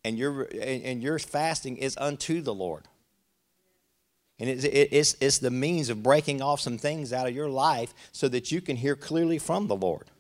and 0.03 0.19
your, 0.19 0.49
and 0.61 1.03
your 1.03 1.19
fasting 1.19 1.77
is 1.77 1.97
unto 1.99 2.41
the 2.41 2.55
Lord. 2.55 2.89
And 4.41 4.51
it's, 4.51 4.65
it's, 4.65 5.17
it's 5.21 5.39
the 5.39 5.51
means 5.51 5.89
of 5.89 6.03
breaking 6.03 6.43
off 6.43 6.61
some 6.61 6.79
things 6.79 7.13
out 7.13 7.29
of 7.29 7.35
your 7.35 7.49
life 7.49 7.95
so 8.11 8.29
that 8.29 8.51
you 8.51 8.61
can 8.61 8.77
hear 8.77 8.97
clearly 8.97 9.39
from 9.39 9.69
the 9.69 9.77
Lord. 9.77 10.11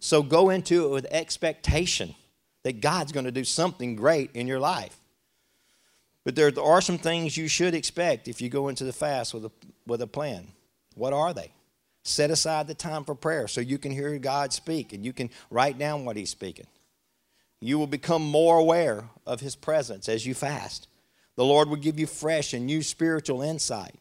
So 0.00 0.22
go 0.22 0.50
into 0.50 0.86
it 0.86 0.88
with 0.90 1.06
expectation 1.10 2.14
that 2.64 2.80
God's 2.80 3.12
going 3.12 3.26
to 3.26 3.30
do 3.30 3.44
something 3.44 3.94
great 3.94 4.30
in 4.34 4.48
your 4.48 4.58
life. 4.58 4.98
But 6.24 6.34
there 6.34 6.50
are 6.60 6.80
some 6.80 6.98
things 6.98 7.36
you 7.36 7.46
should 7.46 7.74
expect 7.74 8.26
if 8.26 8.40
you 8.40 8.48
go 8.48 8.66
into 8.66 8.82
the 8.82 8.92
fast 8.92 9.32
with 9.32 9.44
a, 9.44 9.52
with 9.86 10.02
a 10.02 10.08
plan. 10.08 10.48
What 10.96 11.12
are 11.12 11.32
they? 11.32 11.52
Set 12.06 12.30
aside 12.30 12.68
the 12.68 12.74
time 12.74 13.02
for 13.02 13.16
prayer 13.16 13.48
so 13.48 13.60
you 13.60 13.78
can 13.78 13.90
hear 13.90 14.16
God 14.18 14.52
speak 14.52 14.92
and 14.92 15.04
you 15.04 15.12
can 15.12 15.28
write 15.50 15.76
down 15.76 16.04
what 16.04 16.16
He's 16.16 16.30
speaking. 16.30 16.68
You 17.60 17.80
will 17.80 17.88
become 17.88 18.22
more 18.22 18.58
aware 18.58 19.10
of 19.26 19.40
His 19.40 19.56
presence 19.56 20.08
as 20.08 20.24
you 20.24 20.32
fast. 20.32 20.86
The 21.34 21.44
Lord 21.44 21.68
will 21.68 21.78
give 21.78 21.98
you 21.98 22.06
fresh 22.06 22.52
and 22.54 22.64
new 22.64 22.84
spiritual 22.84 23.42
insight. 23.42 23.96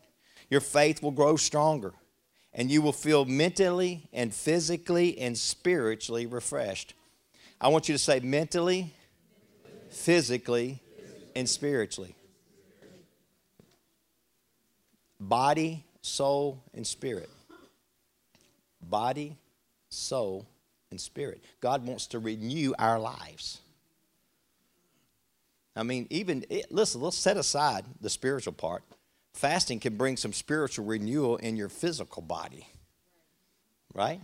Your 0.51 0.61
faith 0.61 1.01
will 1.01 1.09
grow 1.09 1.35
stronger, 1.35 1.93
and 2.53 2.69
you 2.69 2.83
will 2.83 2.93
feel 2.93 3.25
mentally 3.25 4.07
and 4.13 4.31
physically 4.31 5.17
and 5.17 5.35
spiritually 5.35 6.27
refreshed. 6.27 6.93
I 7.59 7.69
want 7.69 7.89
you 7.89 7.95
to 7.95 7.99
say 7.99 8.19
mentally, 8.19 8.93
physically, 9.89 10.79
and 11.35 11.49
spiritually. 11.49 12.15
Body, 15.19 15.83
soul, 16.03 16.61
and 16.75 16.85
spirit. 16.85 17.31
Body, 18.89 19.37
soul, 19.89 20.45
and 20.91 20.99
spirit. 20.99 21.43
God 21.61 21.85
wants 21.85 22.07
to 22.07 22.19
renew 22.19 22.73
our 22.77 22.99
lives. 22.99 23.59
I 25.75 25.83
mean, 25.83 26.07
even, 26.09 26.45
it, 26.49 26.71
listen, 26.71 27.01
let's 27.01 27.17
set 27.17 27.37
aside 27.37 27.85
the 27.99 28.09
spiritual 28.09 28.53
part. 28.53 28.83
Fasting 29.33 29.79
can 29.79 29.97
bring 29.97 30.15
some 30.15 30.31
spiritual 30.31 30.85
renewal 30.85 31.35
in 31.37 31.57
your 31.57 31.67
physical 31.67 32.21
body, 32.21 32.65
right? 33.93 34.21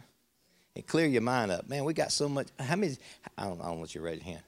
And 0.76 0.88
clear 0.88 1.06
your 1.06 1.22
mind 1.22 1.52
up. 1.52 1.68
Man, 1.68 1.84
we 1.84 1.94
got 1.94 2.14
so 2.14 2.30
much. 2.30 2.48
How 2.58 2.78
many? 2.78 2.96
I 3.38 3.44
don't, 3.44 3.60
I 3.62 3.66
don't 3.66 3.80
want 3.80 3.94
you 3.94 4.00
to 4.00 4.06
raise 4.06 4.20
your 4.20 4.26
hand. 4.26 4.44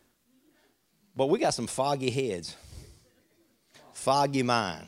But 1.16 1.26
we 1.28 1.40
got 1.40 1.54
some 1.54 1.68
foggy 1.68 2.10
heads, 2.10 2.56
foggy 3.92 4.42
mind. 4.42 4.88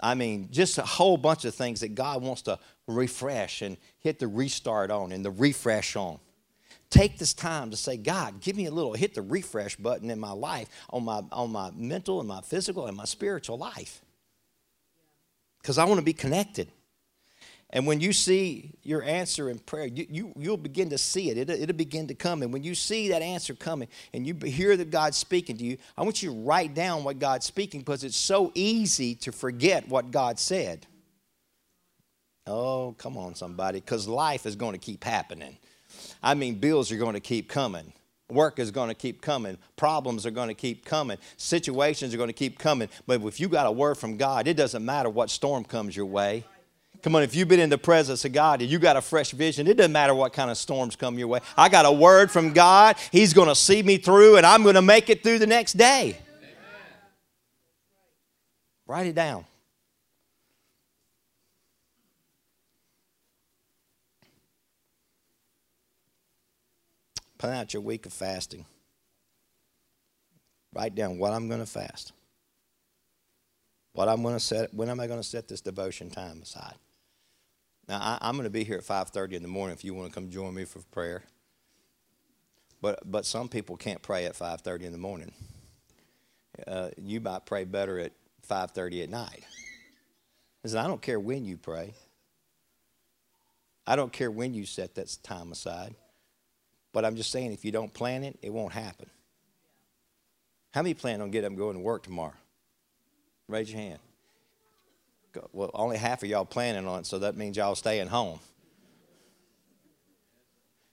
I 0.00 0.14
mean, 0.14 0.48
just 0.50 0.78
a 0.78 0.82
whole 0.82 1.18
bunch 1.18 1.44
of 1.44 1.54
things 1.54 1.80
that 1.80 1.94
God 1.94 2.22
wants 2.22 2.42
to 2.42 2.58
refresh 2.86 3.62
and 3.62 3.76
hit 4.00 4.18
the 4.18 4.28
restart 4.28 4.90
on 4.90 5.12
and 5.12 5.24
the 5.24 5.30
refresh 5.30 5.96
on. 5.96 6.18
Take 6.88 7.18
this 7.18 7.34
time 7.34 7.70
to 7.70 7.76
say, 7.76 7.96
God, 7.96 8.40
give 8.40 8.56
me 8.56 8.66
a 8.66 8.70
little, 8.70 8.94
hit 8.94 9.14
the 9.14 9.22
refresh 9.22 9.76
button 9.76 10.08
in 10.10 10.20
my 10.20 10.30
life, 10.30 10.68
on 10.90 11.04
my, 11.04 11.22
on 11.32 11.50
my 11.50 11.70
mental 11.74 12.20
and 12.20 12.28
my 12.28 12.40
physical 12.40 12.86
and 12.86 12.96
my 12.96 13.04
spiritual 13.04 13.58
life. 13.58 14.02
Because 15.60 15.78
I 15.78 15.84
want 15.84 15.98
to 15.98 16.04
be 16.04 16.12
connected. 16.12 16.70
And 17.70 17.86
when 17.88 18.00
you 18.00 18.12
see 18.12 18.70
your 18.84 19.02
answer 19.02 19.50
in 19.50 19.58
prayer, 19.58 19.86
you, 19.86 20.06
you, 20.08 20.32
you'll 20.36 20.56
begin 20.56 20.90
to 20.90 20.98
see 20.98 21.30
it. 21.30 21.38
It'll, 21.38 21.60
it'll 21.60 21.74
begin 21.74 22.06
to 22.06 22.14
come. 22.14 22.42
And 22.42 22.52
when 22.52 22.62
you 22.62 22.76
see 22.76 23.08
that 23.08 23.20
answer 23.22 23.54
coming 23.54 23.88
and 24.14 24.24
you 24.24 24.34
hear 24.34 24.76
that 24.76 24.90
God's 24.90 25.16
speaking 25.16 25.56
to 25.56 25.64
you, 25.64 25.76
I 25.98 26.02
want 26.02 26.22
you 26.22 26.30
to 26.30 26.36
write 26.36 26.74
down 26.74 27.02
what 27.02 27.18
God's 27.18 27.46
speaking 27.46 27.80
because 27.80 28.04
it's 28.04 28.16
so 28.16 28.52
easy 28.54 29.16
to 29.16 29.32
forget 29.32 29.88
what 29.88 30.12
God 30.12 30.38
said. 30.38 30.86
Oh, 32.46 32.94
come 32.98 33.16
on, 33.16 33.34
somebody, 33.34 33.80
because 33.80 34.06
life 34.06 34.46
is 34.46 34.54
going 34.54 34.72
to 34.72 34.78
keep 34.78 35.02
happening. 35.02 35.56
I 36.22 36.34
mean, 36.34 36.56
bills 36.56 36.92
are 36.92 36.96
going 36.96 37.14
to 37.14 37.20
keep 37.20 37.48
coming. 37.48 37.92
Work 38.28 38.58
is 38.58 38.70
going 38.70 38.88
to 38.88 38.94
keep 38.94 39.20
coming. 39.20 39.56
Problems 39.76 40.26
are 40.26 40.30
going 40.30 40.48
to 40.48 40.54
keep 40.54 40.84
coming. 40.84 41.18
Situations 41.36 42.12
are 42.12 42.16
going 42.16 42.28
to 42.28 42.32
keep 42.32 42.58
coming. 42.58 42.88
But 43.06 43.22
if 43.22 43.38
you 43.38 43.48
got 43.48 43.66
a 43.66 43.72
word 43.72 43.96
from 43.96 44.16
God, 44.16 44.48
it 44.48 44.54
doesn't 44.54 44.84
matter 44.84 45.08
what 45.08 45.30
storm 45.30 45.64
comes 45.64 45.96
your 45.96 46.06
way. 46.06 46.44
Come 47.02 47.14
on, 47.14 47.22
if 47.22 47.36
you've 47.36 47.46
been 47.46 47.60
in 47.60 47.70
the 47.70 47.78
presence 47.78 48.24
of 48.24 48.32
God 48.32 48.62
and 48.62 48.70
you 48.70 48.80
got 48.80 48.96
a 48.96 49.00
fresh 49.00 49.30
vision, 49.30 49.68
it 49.68 49.76
doesn't 49.76 49.92
matter 49.92 50.14
what 50.14 50.32
kind 50.32 50.50
of 50.50 50.56
storms 50.56 50.96
come 50.96 51.18
your 51.18 51.28
way. 51.28 51.40
I 51.56 51.68
got 51.68 51.84
a 51.84 51.92
word 51.92 52.30
from 52.30 52.52
God. 52.52 52.96
He's 53.12 53.32
going 53.32 53.48
to 53.48 53.54
see 53.54 53.82
me 53.82 53.98
through, 53.98 54.38
and 54.38 54.46
I'm 54.46 54.62
going 54.62 54.74
to 54.74 54.82
make 54.82 55.08
it 55.08 55.22
through 55.22 55.38
the 55.38 55.46
next 55.46 55.74
day. 55.74 56.18
Amen. 56.40 56.50
Write 58.86 59.06
it 59.06 59.14
down. 59.14 59.44
Plan 67.38 67.56
out 67.56 67.74
your 67.74 67.82
week 67.82 68.06
of 68.06 68.12
fasting. 68.12 68.64
Write 70.74 70.94
down 70.94 71.18
what 71.18 71.32
I'm 71.32 71.48
going 71.48 71.60
to 71.60 71.66
fast. 71.66 72.12
What 73.92 74.08
I'm 74.08 74.22
going 74.22 74.34
to 74.34 74.40
set. 74.40 74.74
When 74.74 74.90
am 74.90 75.00
I 75.00 75.06
going 75.06 75.20
to 75.20 75.26
set 75.26 75.48
this 75.48 75.60
devotion 75.60 76.10
time 76.10 76.42
aside? 76.42 76.74
Now 77.88 78.18
I, 78.20 78.28
am 78.28 78.34
going 78.34 78.44
to 78.44 78.50
be 78.50 78.64
here 78.64 78.76
at 78.76 78.84
5:30 78.84 79.32
in 79.32 79.42
the 79.42 79.48
morning 79.48 79.74
if 79.74 79.84
you 79.84 79.94
want 79.94 80.08
to 80.08 80.14
come 80.14 80.28
join 80.30 80.54
me 80.54 80.64
for 80.64 80.80
prayer. 80.90 81.22
But 82.82 83.10
but 83.10 83.24
some 83.24 83.48
people 83.48 83.76
can't 83.76 84.02
pray 84.02 84.26
at 84.26 84.34
5:30 84.34 84.82
in 84.82 84.92
the 84.92 84.98
morning. 84.98 85.32
Uh, 86.66 86.90
you 86.98 87.20
might 87.20 87.46
pray 87.46 87.64
better 87.64 87.98
at 87.98 88.12
5:30 88.46 89.04
at 89.04 89.10
night. 89.10 89.44
Listen, 90.62 90.78
I 90.78 90.86
don't 90.86 91.00
care 91.02 91.20
when 91.20 91.44
you 91.44 91.56
pray. 91.56 91.94
I 93.86 93.94
don't 93.96 94.12
care 94.12 94.30
when 94.30 94.52
you 94.52 94.66
set 94.66 94.96
that 94.96 95.16
time 95.22 95.52
aside. 95.52 95.94
But 96.92 97.04
I'm 97.04 97.16
just 97.16 97.30
saying, 97.30 97.52
if 97.52 97.64
you 97.64 97.72
don't 97.72 97.92
plan 97.92 98.24
it, 98.24 98.38
it 98.42 98.52
won't 98.52 98.72
happen. 98.72 99.08
How 100.72 100.82
many 100.82 100.94
plan 100.94 101.20
on 101.20 101.30
getting 101.30 101.46
up 101.46 101.50
and 101.50 101.58
going 101.58 101.76
to 101.76 101.82
work 101.82 102.02
tomorrow? 102.02 102.34
Raise 103.48 103.70
your 103.70 103.80
hand 103.80 103.98
well, 105.52 105.70
only 105.74 105.96
half 105.96 106.22
of 106.22 106.28
y'all 106.28 106.44
planning 106.44 106.86
on 106.86 107.00
it, 107.00 107.06
so 107.06 107.18
that 107.20 107.36
means 107.36 107.56
y'all 107.56 107.74
staying 107.74 108.08
home. 108.08 108.38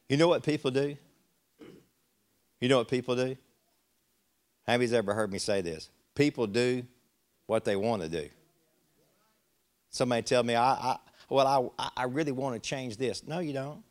You 0.09 0.17
know 0.17 0.27
what 0.27 0.43
people 0.43 0.71
do? 0.71 0.95
You 2.59 2.69
know 2.69 2.77
what 2.77 2.87
people 2.87 3.15
do? 3.15 3.35
Have 4.67 4.81
you 4.81 4.93
ever 4.95 5.13
heard 5.13 5.31
me 5.31 5.39
say 5.39 5.61
this? 5.61 5.89
People 6.15 6.47
do 6.47 6.83
what 7.45 7.65
they 7.65 7.75
want 7.75 8.01
to 8.03 8.09
do. 8.09 8.29
Somebody 9.89 10.21
tell 10.21 10.43
me, 10.43 10.55
I, 10.55 10.73
I 10.73 10.97
well, 11.29 11.73
I, 11.77 11.89
I 11.97 12.03
really 12.05 12.31
want 12.31 12.61
to 12.61 12.69
change 12.69 12.97
this. 12.97 13.25
No, 13.25 13.39
you 13.39 13.53
don't. 13.53 13.83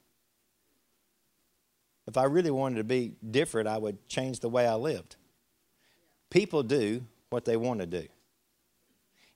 If 2.06 2.16
I 2.16 2.24
really 2.24 2.50
wanted 2.50 2.76
to 2.76 2.84
be 2.84 3.14
different, 3.30 3.68
I 3.68 3.78
would 3.78 4.08
change 4.08 4.40
the 4.40 4.48
way 4.48 4.66
I 4.66 4.74
lived. 4.74 5.16
People 6.30 6.62
do 6.62 7.04
what 7.30 7.44
they 7.44 7.56
want 7.56 7.80
to 7.80 7.86
do. 7.86 8.06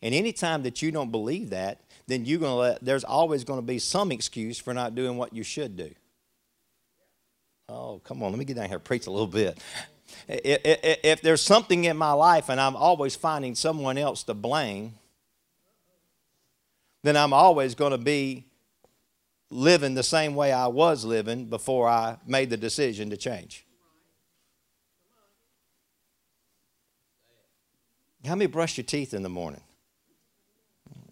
And 0.03 0.15
anytime 0.15 0.63
that 0.65 0.83
you 0.83 0.91
don't 0.91 1.11
believe 1.11 1.51
that, 1.51 1.81
then 2.07 2.25
you're 2.25 2.39
going 2.39 2.53
to 2.53 2.57
let, 2.57 2.85
there's 2.85 3.05
always 3.05 3.45
going 3.45 3.59
to 3.59 3.67
be 3.67 3.79
some 3.79 4.13
excuse 4.13 4.59
for 4.59 4.75
not 4.75 4.95
doing 4.95 5.17
what 5.17 5.33
you 5.33 5.43
should 5.43 5.77
do. 5.77 5.91
Oh, 7.69 8.01
come 8.05 8.23
on, 8.23 8.31
let 8.31 8.39
me 8.39 8.45
get 8.45 8.57
down 8.57 8.69
here 8.69 8.79
preach 8.79 9.07
a 9.07 9.11
little 9.11 9.27
bit. 9.27 9.59
If 10.29 11.21
there's 11.23 11.43
something 11.43 11.85
in 11.85 11.97
my 11.97 12.13
life 12.13 12.49
and 12.49 12.61
I'm 12.61 12.77
always 12.77 13.17
finding 13.17 13.55
someone 13.55 13.99
else 13.99 14.23
to 14.25 14.35
blame, 14.35 14.95
then 17.03 17.17
I'm 17.17 17.33
always 17.33 17.75
going 17.75 17.93
to 17.93 17.99
be 17.99 18.45
living 19.57 19.95
the 19.95 20.03
same 20.03 20.35
way 20.35 20.53
I 20.53 20.67
was 20.67 21.05
living 21.05 21.47
before 21.47 21.89
I 21.89 22.19
made 22.27 22.51
the 22.51 22.59
decision 22.59 23.09
to 23.11 23.17
change. 23.17 23.65
How 28.25 28.35
many 28.35 28.47
brush 28.47 28.77
your 28.77 28.85
teeth 28.85 29.15
in 29.15 29.23
the 29.23 29.29
morning? 29.31 29.63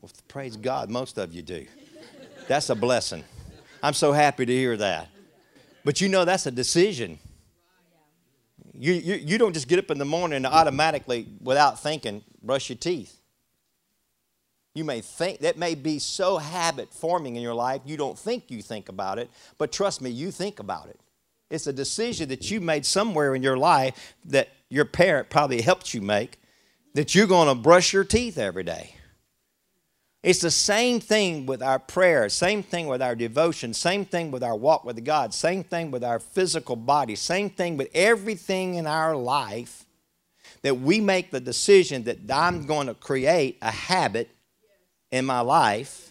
Well, 0.00 0.12
praise 0.28 0.56
God, 0.56 0.90
most 0.90 1.16
of 1.16 1.32
you 1.32 1.40
do. 1.40 1.66
That's 2.46 2.68
a 2.68 2.74
blessing. 2.74 3.24
I'm 3.82 3.94
so 3.94 4.12
happy 4.12 4.44
to 4.44 4.52
hear 4.52 4.76
that. 4.76 5.08
But 5.84 6.00
you 6.00 6.08
know, 6.08 6.26
that's 6.26 6.44
a 6.44 6.50
decision. 6.50 7.18
You, 8.74 8.92
you, 8.92 9.14
you 9.14 9.38
don't 9.38 9.54
just 9.54 9.68
get 9.68 9.78
up 9.78 9.90
in 9.90 9.98
the 9.98 10.04
morning 10.04 10.36
and 10.36 10.46
automatically, 10.46 11.28
without 11.40 11.80
thinking, 11.80 12.22
brush 12.42 12.68
your 12.68 12.76
teeth. 12.76 13.18
You 14.74 14.84
may 14.84 15.00
think 15.00 15.40
that 15.40 15.56
may 15.56 15.76
be 15.76 16.00
so 16.00 16.38
habit 16.38 16.92
forming 16.92 17.36
in 17.36 17.42
your 17.42 17.54
life, 17.54 17.82
you 17.84 17.96
don't 17.96 18.18
think 18.18 18.50
you 18.50 18.60
think 18.60 18.88
about 18.88 19.18
it, 19.18 19.30
but 19.56 19.70
trust 19.70 20.02
me, 20.02 20.10
you 20.10 20.32
think 20.32 20.58
about 20.58 20.88
it. 20.88 20.98
It's 21.48 21.68
a 21.68 21.72
decision 21.72 22.28
that 22.30 22.50
you 22.50 22.60
made 22.60 22.84
somewhere 22.84 23.34
in 23.34 23.42
your 23.42 23.56
life 23.56 24.14
that 24.24 24.48
your 24.68 24.84
parent 24.84 25.30
probably 25.30 25.60
helped 25.60 25.94
you 25.94 26.00
make 26.00 26.40
that 26.94 27.14
you're 27.14 27.26
going 27.26 27.48
to 27.48 27.54
brush 27.54 27.92
your 27.92 28.04
teeth 28.04 28.38
every 28.38 28.62
day. 28.62 28.94
It's 30.22 30.40
the 30.40 30.50
same 30.50 31.00
thing 31.00 31.44
with 31.44 31.62
our 31.62 31.78
prayer, 31.78 32.28
same 32.30 32.62
thing 32.62 32.86
with 32.86 33.02
our 33.02 33.14
devotion, 33.14 33.74
same 33.74 34.06
thing 34.06 34.30
with 34.30 34.42
our 34.42 34.56
walk 34.56 34.84
with 34.84 35.04
God, 35.04 35.34
same 35.34 35.62
thing 35.62 35.90
with 35.90 36.02
our 36.02 36.18
physical 36.18 36.76
body, 36.76 37.14
same 37.14 37.50
thing 37.50 37.76
with 37.76 37.90
everything 37.94 38.76
in 38.76 38.86
our 38.86 39.14
life 39.14 39.84
that 40.62 40.80
we 40.80 40.98
make 40.98 41.30
the 41.30 41.40
decision 41.40 42.04
that 42.04 42.18
I'm 42.32 42.64
going 42.64 42.86
to 42.86 42.94
create 42.94 43.58
a 43.60 43.70
habit 43.70 44.30
in 45.14 45.24
my 45.24 45.40
life 45.40 46.10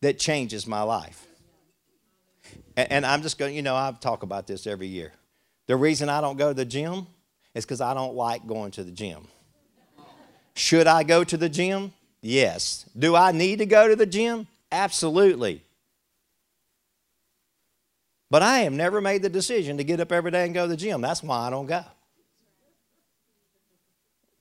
that 0.00 0.18
changes 0.18 0.66
my 0.66 0.82
life. 0.82 1.28
And 2.76 3.06
I'm 3.06 3.22
just 3.22 3.38
going, 3.38 3.54
you 3.54 3.62
know, 3.62 3.76
I 3.76 3.94
talk 4.00 4.24
about 4.24 4.48
this 4.48 4.66
every 4.66 4.88
year. 4.88 5.12
The 5.68 5.76
reason 5.76 6.08
I 6.08 6.20
don't 6.20 6.36
go 6.36 6.48
to 6.48 6.54
the 6.54 6.64
gym 6.64 7.06
is 7.54 7.64
because 7.64 7.80
I 7.80 7.94
don't 7.94 8.16
like 8.16 8.44
going 8.44 8.72
to 8.72 8.82
the 8.82 8.90
gym. 8.90 9.28
Should 10.56 10.88
I 10.88 11.04
go 11.04 11.22
to 11.22 11.36
the 11.36 11.48
gym? 11.48 11.92
Yes. 12.20 12.84
Do 12.98 13.14
I 13.14 13.30
need 13.30 13.60
to 13.60 13.66
go 13.66 13.86
to 13.86 13.94
the 13.94 14.06
gym? 14.06 14.48
Absolutely. 14.72 15.62
But 18.28 18.42
I 18.42 18.60
have 18.60 18.72
never 18.72 19.00
made 19.00 19.22
the 19.22 19.28
decision 19.28 19.76
to 19.76 19.84
get 19.84 20.00
up 20.00 20.10
every 20.10 20.32
day 20.32 20.46
and 20.46 20.52
go 20.52 20.64
to 20.64 20.68
the 20.68 20.76
gym. 20.76 21.00
That's 21.00 21.22
why 21.22 21.46
I 21.46 21.50
don't 21.50 21.66
go. 21.66 21.84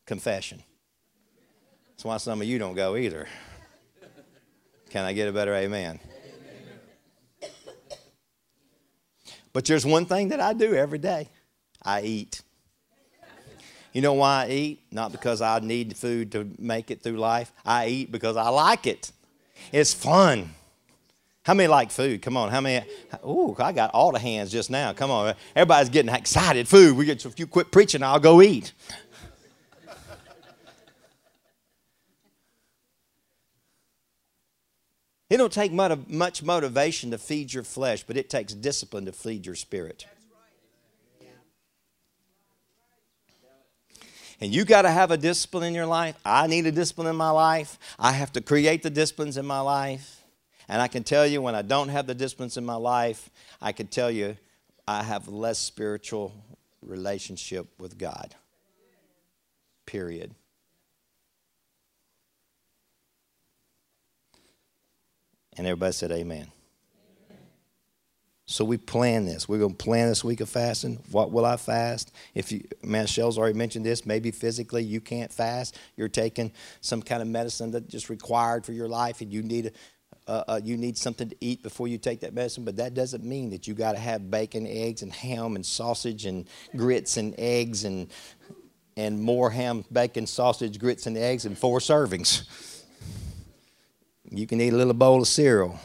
Confession. 0.07 0.63
That's 1.91 2.03
why 2.03 2.17
some 2.17 2.41
of 2.41 2.47
you 2.47 2.57
don't 2.57 2.73
go 2.73 2.95
either. 2.95 3.27
Can 4.91 5.05
I 5.05 5.13
get 5.13 5.29
a 5.29 5.31
better 5.31 5.55
amen? 5.55 5.99
But 9.53 9.65
there's 9.65 9.85
one 9.85 10.05
thing 10.05 10.29
that 10.29 10.39
I 10.39 10.53
do 10.53 10.73
every 10.75 10.99
day 10.99 11.29
I 11.81 12.01
eat. 12.01 12.41
You 13.93 14.01
know 14.01 14.13
why 14.13 14.45
I 14.45 14.49
eat? 14.49 14.79
Not 14.91 15.11
because 15.11 15.41
I 15.41 15.59
need 15.59 15.95
food 15.95 16.31
to 16.33 16.49
make 16.59 16.91
it 16.91 17.01
through 17.01 17.17
life. 17.17 17.51
I 17.65 17.87
eat 17.87 18.11
because 18.11 18.35
I 18.35 18.49
like 18.49 18.85
it. 18.85 19.11
It's 19.71 19.93
fun. 19.93 20.53
How 21.43 21.53
many 21.53 21.67
like 21.67 21.91
food? 21.91 22.21
Come 22.21 22.37
on. 22.37 22.49
How 22.49 22.61
many? 22.61 22.85
Ooh, 23.25 23.55
I 23.59 23.71
got 23.71 23.91
all 23.91 24.11
the 24.11 24.19
hands 24.19 24.51
just 24.51 24.69
now. 24.69 24.93
Come 24.93 25.09
on. 25.09 25.33
Everybody's 25.55 25.89
getting 25.89 26.13
excited. 26.13 26.67
Food. 26.67 26.95
We 26.95 27.05
get, 27.05 27.25
if 27.25 27.39
you 27.39 27.47
quit 27.47 27.71
preaching, 27.71 28.03
I'll 28.03 28.19
go 28.19 28.41
eat. 28.41 28.73
It 35.31 35.37
don't 35.37 35.53
take 35.53 35.71
much 35.71 36.43
motivation 36.43 37.11
to 37.11 37.17
feed 37.17 37.53
your 37.53 37.63
flesh, 37.63 38.03
but 38.03 38.17
it 38.17 38.29
takes 38.29 38.53
discipline 38.53 39.05
to 39.05 39.13
feed 39.13 39.45
your 39.45 39.55
spirit. 39.55 40.05
And 44.41 44.53
you 44.53 44.65
got 44.65 44.81
to 44.81 44.91
have 44.91 45.09
a 45.09 45.15
discipline 45.15 45.63
in 45.63 45.73
your 45.73 45.85
life. 45.85 46.17
I 46.25 46.47
need 46.47 46.65
a 46.65 46.71
discipline 46.73 47.07
in 47.07 47.15
my 47.15 47.29
life. 47.29 47.79
I 47.97 48.11
have 48.11 48.33
to 48.33 48.41
create 48.41 48.83
the 48.83 48.89
disciplines 48.89 49.37
in 49.37 49.45
my 49.45 49.61
life. 49.61 50.21
And 50.67 50.81
I 50.81 50.89
can 50.89 51.05
tell 51.05 51.25
you 51.25 51.41
when 51.41 51.55
I 51.55 51.61
don't 51.61 51.87
have 51.87 52.07
the 52.07 52.15
disciplines 52.15 52.57
in 52.57 52.65
my 52.65 52.75
life, 52.75 53.29
I 53.61 53.71
can 53.71 53.87
tell 53.87 54.11
you 54.11 54.35
I 54.85 55.01
have 55.01 55.29
less 55.29 55.59
spiritual 55.59 56.33
relationship 56.81 57.67
with 57.79 57.97
God. 57.97 58.35
Period. 59.85 60.35
And 65.57 65.67
everybody 65.67 65.93
said, 65.93 66.11
Amen. 66.11 66.47
So 68.51 68.65
we 68.65 68.75
plan 68.75 69.25
this. 69.25 69.47
We're 69.47 69.59
going 69.59 69.75
to 69.75 69.83
plan 69.83 70.09
this 70.09 70.25
week 70.25 70.41
of 70.41 70.49
fasting. 70.49 70.99
What 71.09 71.31
will 71.31 71.45
I 71.45 71.55
fast? 71.55 72.11
If 72.35 72.51
you, 72.51 72.67
man, 72.83 73.07
Shell's 73.07 73.37
already 73.37 73.57
mentioned 73.57 73.85
this. 73.85 74.05
Maybe 74.05 74.29
physically 74.29 74.83
you 74.83 74.99
can't 74.99 75.31
fast. 75.31 75.79
You're 75.95 76.09
taking 76.09 76.51
some 76.81 77.01
kind 77.01 77.21
of 77.21 77.29
medicine 77.29 77.71
that's 77.71 77.89
just 77.89 78.09
required 78.09 78.65
for 78.65 78.73
your 78.73 78.89
life, 78.89 79.21
and 79.21 79.31
you 79.31 79.41
need 79.41 79.71
uh, 80.27 80.43
uh, 80.47 80.61
you 80.63 80.77
need 80.77 80.97
something 80.97 81.29
to 81.29 81.35
eat 81.39 81.63
before 81.63 81.87
you 81.87 81.97
take 81.97 82.19
that 82.19 82.33
medicine. 82.33 82.65
But 82.65 82.75
that 82.75 82.93
doesn't 82.93 83.23
mean 83.23 83.51
that 83.51 83.67
you 83.67 83.73
got 83.73 83.93
to 83.93 83.99
have 83.99 84.29
bacon, 84.29 84.67
eggs, 84.67 85.01
and 85.01 85.13
ham, 85.13 85.55
and 85.55 85.65
sausage, 85.65 86.25
and 86.25 86.45
grits, 86.75 87.15
and 87.15 87.33
eggs, 87.37 87.85
and 87.85 88.11
and 88.97 89.21
more 89.21 89.49
ham, 89.49 89.85
bacon, 89.91 90.27
sausage, 90.27 90.77
grits, 90.77 91.07
and 91.07 91.17
eggs, 91.17 91.45
and 91.45 91.57
four 91.57 91.79
servings. 91.79 92.43
You 94.31 94.47
can 94.47 94.61
eat 94.61 94.73
a 94.73 94.75
little 94.77 94.93
bowl 94.93 95.21
of 95.21 95.27
cereal 95.27 95.77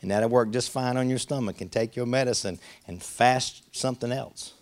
and 0.00 0.10
that'll 0.10 0.28
work 0.28 0.50
just 0.50 0.70
fine 0.70 0.96
on 0.96 1.10
your 1.10 1.18
stomach 1.18 1.60
and 1.60 1.70
take 1.70 1.96
your 1.96 2.06
medicine 2.06 2.58
and 2.86 3.02
fast 3.02 3.64
something 3.76 4.12
else. 4.12 4.54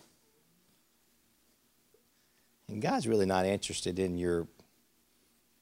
And 2.67 2.81
God's 2.81 3.07
really 3.07 3.25
not 3.25 3.45
interested 3.45 3.99
in 3.99 4.17
your 4.17 4.47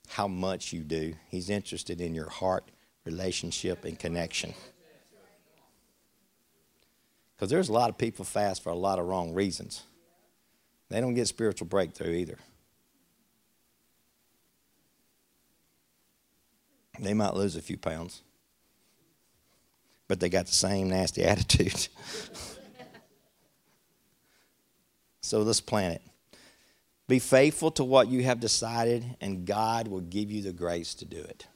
how 0.10 0.28
much 0.28 0.74
you 0.74 0.82
do. 0.82 1.14
He's 1.28 1.50
interested 1.50 2.02
in 2.02 2.16
your 2.16 2.30
heart, 2.30 2.64
relationship, 3.06 3.86
and 3.86 4.00
connection. 4.00 4.54
Because 7.36 7.50
there's 7.50 7.70
a 7.70 7.74
lot 7.74 7.90
of 7.90 7.98
people 7.98 8.26
fast 8.26 8.64
for 8.64 8.70
a 8.70 8.76
lot 8.76 9.00
of 9.00 9.06
wrong 9.06 9.34
reasons. 9.34 9.84
They 10.90 11.02
don't 11.02 11.14
get 11.14 11.28
spiritual 11.28 11.68
breakthrough 11.68 12.14
either. 12.14 12.38
They 17.00 17.14
might 17.14 17.34
lose 17.34 17.56
a 17.56 17.62
few 17.62 17.78
pounds 17.78 18.22
but 20.08 20.20
they 20.20 20.30
got 20.30 20.46
the 20.46 20.54
same 20.54 20.90
nasty 20.90 21.24
attitude. 21.26 21.88
so 25.22 25.42
let's 25.42 25.62
plan 25.62 25.92
it. 25.92 26.02
Be 27.08 27.20
faithful 27.20 27.72
to 27.72 27.84
what 27.84 28.10
you 28.10 28.24
have 28.24 28.40
decided, 28.40 29.06
and 29.22 29.46
God 29.46 29.88
will 29.88 30.02
give 30.02 30.30
you 30.30 30.42
the 30.42 30.52
grace 30.52 30.94
to 30.96 31.06
do 31.06 31.22
it. 31.22 31.48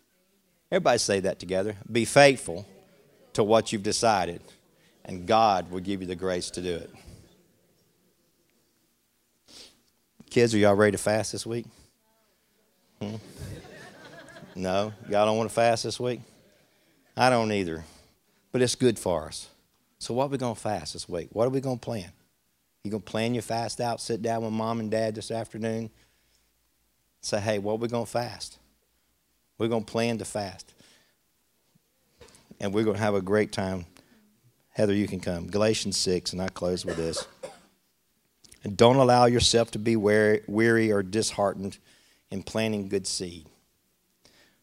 Everybody 0.72 0.98
say 0.98 1.20
that 1.22 1.40
together. 1.40 1.76
Be 1.92 2.06
faithful 2.06 2.66
to 3.34 3.44
what 3.44 3.74
you've 3.74 3.84
decided, 3.84 4.42
and 5.04 5.28
God 5.28 5.70
will 5.70 5.82
give 5.82 6.02
you 6.02 6.08
the 6.08 6.16
grace 6.16 6.50
to 6.52 6.62
do 6.62 6.76
it. 6.76 6.90
Kids, 10.30 10.56
are 10.56 10.58
y'all 10.58 10.76
ready 10.76 10.94
to 10.94 10.98
fast 10.98 11.34
this 11.34 11.46
week? 11.46 11.66
Hmm? 13.02 13.16
No? 14.56 14.94
Y'all 15.10 15.26
don't 15.26 15.38
want 15.38 15.50
to 15.50 15.56
fast 15.56 15.84
this 15.84 16.00
week? 16.00 16.22
I 17.16 17.30
don't 17.30 17.52
either 17.52 17.84
but 18.52 18.62
it's 18.62 18.76
good 18.76 19.00
for 19.00 19.28
us. 19.28 19.48
So, 20.00 20.14
what 20.14 20.26
are 20.26 20.30
we 20.30 20.38
going 20.38 20.56
to 20.56 20.60
fast 20.60 20.94
this 20.94 21.08
week? 21.08 21.30
What 21.32 21.46
are 21.46 21.52
we 21.52 21.62
going 21.62 21.78
to 21.78 21.84
plan? 21.84 22.12
You 22.84 22.92
going 22.92 23.04
to 23.04 23.12
plan 23.12 23.34
your 23.34 23.44
fast 23.44 23.80
out, 23.80 24.02
sit 24.02 24.22
down 24.22 24.44
with 24.44 24.54
mom 24.54 24.80
and 24.80 24.90
dad 24.90 25.16
this 25.16 25.30
afternoon, 25.30 25.92
say, 27.22 27.40
hey, 27.40 27.60
what 27.60 27.74
are 27.74 27.78
we 27.78 27.88
going 27.88 28.06
to 28.06 28.12
fast? 28.12 28.58
We're 29.58 29.68
going 29.68 29.84
to 29.84 29.92
plan 29.92 30.18
to 30.18 30.26
fast. 30.26 30.74
And 32.60 32.74
we're 32.74 32.84
going 32.84 32.98
to 32.98 33.02
have 33.02 33.14
a 33.14 33.22
great 33.22 33.52
time. 33.52 33.86
Heather, 34.70 34.94
you 34.94 35.08
can 35.08 35.20
come. 35.20 35.48
Galatians 35.48 35.98
6, 35.98 36.34
and 36.34 36.42
I 36.42 36.48
close 36.48 36.86
with 36.86 36.98
this. 36.98 37.28
And 38.64 38.76
don't 38.76 38.96
allow 38.96 39.26
yourself 39.26 39.72
to 39.72 39.80
be 39.80 39.96
weary 39.96 40.92
or 40.92 41.04
disheartened 41.04 41.78
in 42.32 42.42
planting 42.42 42.88
good 42.88 43.06
seed. 43.06 43.48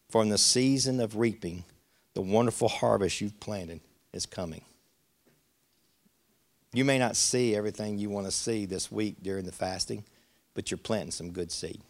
For 0.09 0.21
in 0.21 0.29
the 0.29 0.37
season 0.37 0.99
of 0.99 1.15
reaping, 1.15 1.63
the 2.15 2.21
wonderful 2.21 2.67
harvest 2.67 3.21
you've 3.21 3.39
planted 3.39 3.81
is 4.11 4.25
coming. 4.25 4.63
You 6.73 6.85
may 6.85 6.99
not 6.99 7.15
see 7.15 7.55
everything 7.55 7.97
you 7.97 8.09
want 8.09 8.25
to 8.27 8.31
see 8.31 8.65
this 8.65 8.91
week 8.91 9.17
during 9.21 9.45
the 9.45 9.51
fasting, 9.51 10.03
but 10.53 10.69
you're 10.69 10.77
planting 10.77 11.11
some 11.11 11.31
good 11.31 11.51
seed. 11.51 11.81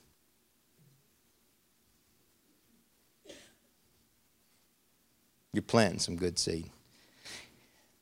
You're 5.54 5.64
planting 5.64 6.00
some 6.00 6.16
good 6.16 6.38
seed. 6.38 6.70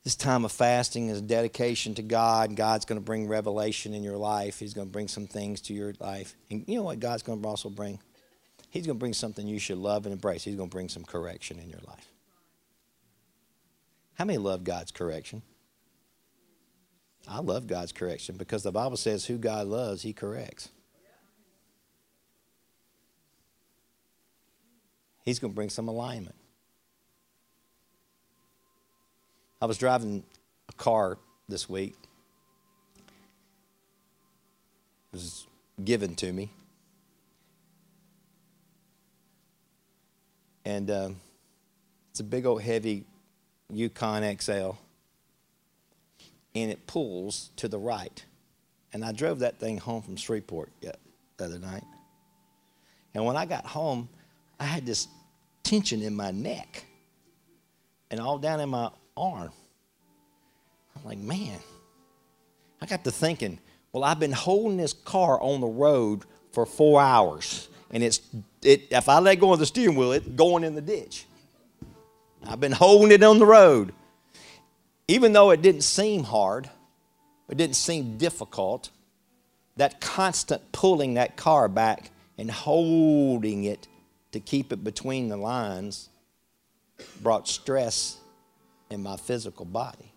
This 0.04 0.14
time 0.14 0.44
of 0.44 0.52
fasting 0.52 1.08
is 1.08 1.18
a 1.18 1.22
dedication 1.22 1.94
to 1.94 2.02
God. 2.02 2.56
God's 2.56 2.84
going 2.84 3.00
to 3.00 3.04
bring 3.04 3.26
revelation 3.26 3.94
in 3.94 4.02
your 4.02 4.16
life. 4.16 4.58
He's 4.58 4.74
going 4.74 4.86
to 4.86 4.92
bring 4.92 5.08
some 5.08 5.26
things 5.26 5.60
to 5.62 5.74
your 5.74 5.94
life. 5.98 6.34
And 6.50 6.64
you 6.66 6.76
know 6.76 6.82
what 6.82 7.00
God's 7.00 7.22
going 7.22 7.42
to 7.42 7.48
also 7.48 7.68
bring? 7.68 7.98
He's 8.70 8.86
going 8.86 8.96
to 8.96 9.00
bring 9.00 9.14
something 9.14 9.46
you 9.46 9.58
should 9.58 9.78
love 9.78 10.04
and 10.06 10.12
embrace. 10.12 10.44
He's 10.44 10.56
going 10.56 10.68
to 10.68 10.74
bring 10.74 10.88
some 10.88 11.04
correction 11.04 11.58
in 11.58 11.70
your 11.70 11.80
life. 11.86 12.06
How 14.14 14.24
many 14.24 14.38
love 14.38 14.64
God's 14.64 14.90
correction? 14.90 15.42
I 17.26 17.40
love 17.40 17.66
God's 17.66 17.92
correction 17.92 18.36
because 18.36 18.62
the 18.62 18.72
Bible 18.72 18.96
says 18.96 19.24
who 19.26 19.38
God 19.38 19.66
loves, 19.66 20.02
he 20.02 20.12
corrects. 20.12 20.70
He's 25.24 25.38
going 25.38 25.52
to 25.52 25.54
bring 25.54 25.68
some 25.68 25.88
alignment. 25.88 26.34
I 29.60 29.66
was 29.66 29.76
driving 29.76 30.24
a 30.68 30.72
car 30.72 31.18
this 31.48 31.68
week. 31.68 31.96
It 35.12 35.16
was 35.16 35.46
given 35.84 36.14
to 36.16 36.32
me. 36.32 36.50
And 40.68 40.90
uh, 40.90 41.08
it's 42.10 42.20
a 42.20 42.24
big 42.24 42.44
old 42.44 42.60
heavy 42.60 43.06
Yukon 43.72 44.36
XL 44.38 44.72
and 46.54 46.70
it 46.70 46.86
pulls 46.86 47.48
to 47.56 47.68
the 47.68 47.78
right. 47.78 48.22
And 48.92 49.02
I 49.02 49.12
drove 49.12 49.38
that 49.38 49.58
thing 49.58 49.78
home 49.78 50.02
from 50.02 50.16
Shreveport 50.16 50.70
the 50.82 50.92
other 51.42 51.58
night. 51.58 51.84
And 53.14 53.24
when 53.24 53.34
I 53.34 53.46
got 53.46 53.64
home, 53.64 54.10
I 54.60 54.64
had 54.64 54.84
this 54.84 55.08
tension 55.62 56.02
in 56.02 56.14
my 56.14 56.32
neck 56.32 56.84
and 58.10 58.20
all 58.20 58.36
down 58.36 58.60
in 58.60 58.68
my 58.68 58.90
arm. 59.16 59.52
I'm 60.94 61.04
like, 61.04 61.18
man, 61.18 61.60
I 62.82 62.84
got 62.84 63.04
to 63.04 63.10
thinking, 63.10 63.58
well, 63.90 64.04
I've 64.04 64.20
been 64.20 64.32
holding 64.32 64.76
this 64.76 64.92
car 64.92 65.40
on 65.40 65.62
the 65.62 65.66
road 65.66 66.24
for 66.52 66.66
four 66.66 67.00
hours. 67.00 67.70
And 67.90 68.02
it's, 68.02 68.20
it, 68.62 68.88
if 68.90 69.08
I 69.08 69.18
let 69.18 69.36
go 69.36 69.52
of 69.52 69.58
the 69.58 69.66
steering 69.66 69.96
wheel, 69.96 70.12
it's 70.12 70.28
going 70.28 70.64
in 70.64 70.74
the 70.74 70.80
ditch. 70.80 71.24
I've 72.46 72.60
been 72.60 72.72
holding 72.72 73.12
it 73.12 73.22
on 73.22 73.38
the 73.38 73.46
road. 73.46 73.92
Even 75.08 75.32
though 75.32 75.50
it 75.50 75.62
didn't 75.62 75.82
seem 75.82 76.24
hard, 76.24 76.68
it 77.48 77.56
didn't 77.56 77.76
seem 77.76 78.18
difficult, 78.18 78.90
that 79.76 80.00
constant 80.00 80.70
pulling 80.72 81.14
that 81.14 81.36
car 81.36 81.68
back 81.68 82.10
and 82.36 82.50
holding 82.50 83.64
it 83.64 83.88
to 84.32 84.40
keep 84.40 84.72
it 84.72 84.84
between 84.84 85.28
the 85.28 85.36
lines 85.36 86.08
brought 87.22 87.48
stress 87.48 88.18
in 88.90 89.02
my 89.02 89.16
physical 89.16 89.64
body. 89.64 90.12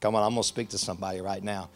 Come 0.00 0.14
on, 0.14 0.22
I'm 0.22 0.30
going 0.30 0.42
to 0.42 0.48
speak 0.48 0.70
to 0.70 0.78
somebody 0.78 1.20
right 1.20 1.42
now. 1.42 1.70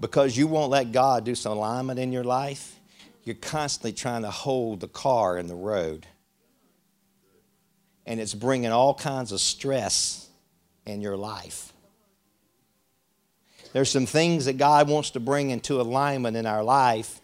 Because 0.00 0.36
you 0.36 0.46
won't 0.46 0.70
let 0.70 0.90
God 0.90 1.24
do 1.24 1.34
some 1.34 1.52
alignment 1.52 1.98
in 1.98 2.12
your 2.12 2.24
life, 2.24 2.76
you're 3.24 3.36
constantly 3.36 3.92
trying 3.92 4.22
to 4.22 4.30
hold 4.30 4.80
the 4.80 4.88
car 4.88 5.38
in 5.38 5.46
the 5.46 5.54
road 5.54 6.06
and 8.06 8.20
it's 8.20 8.34
bringing 8.34 8.72
all 8.72 8.94
kinds 8.94 9.32
of 9.32 9.40
stress 9.40 10.28
in 10.86 11.00
your 11.00 11.16
life. 11.16 11.72
There's 13.72 13.90
some 13.90 14.06
things 14.06 14.44
that 14.46 14.58
God 14.58 14.88
wants 14.88 15.10
to 15.10 15.20
bring 15.20 15.50
into 15.50 15.80
alignment 15.80 16.36
in 16.36 16.46
our 16.46 16.62
life 16.62 17.20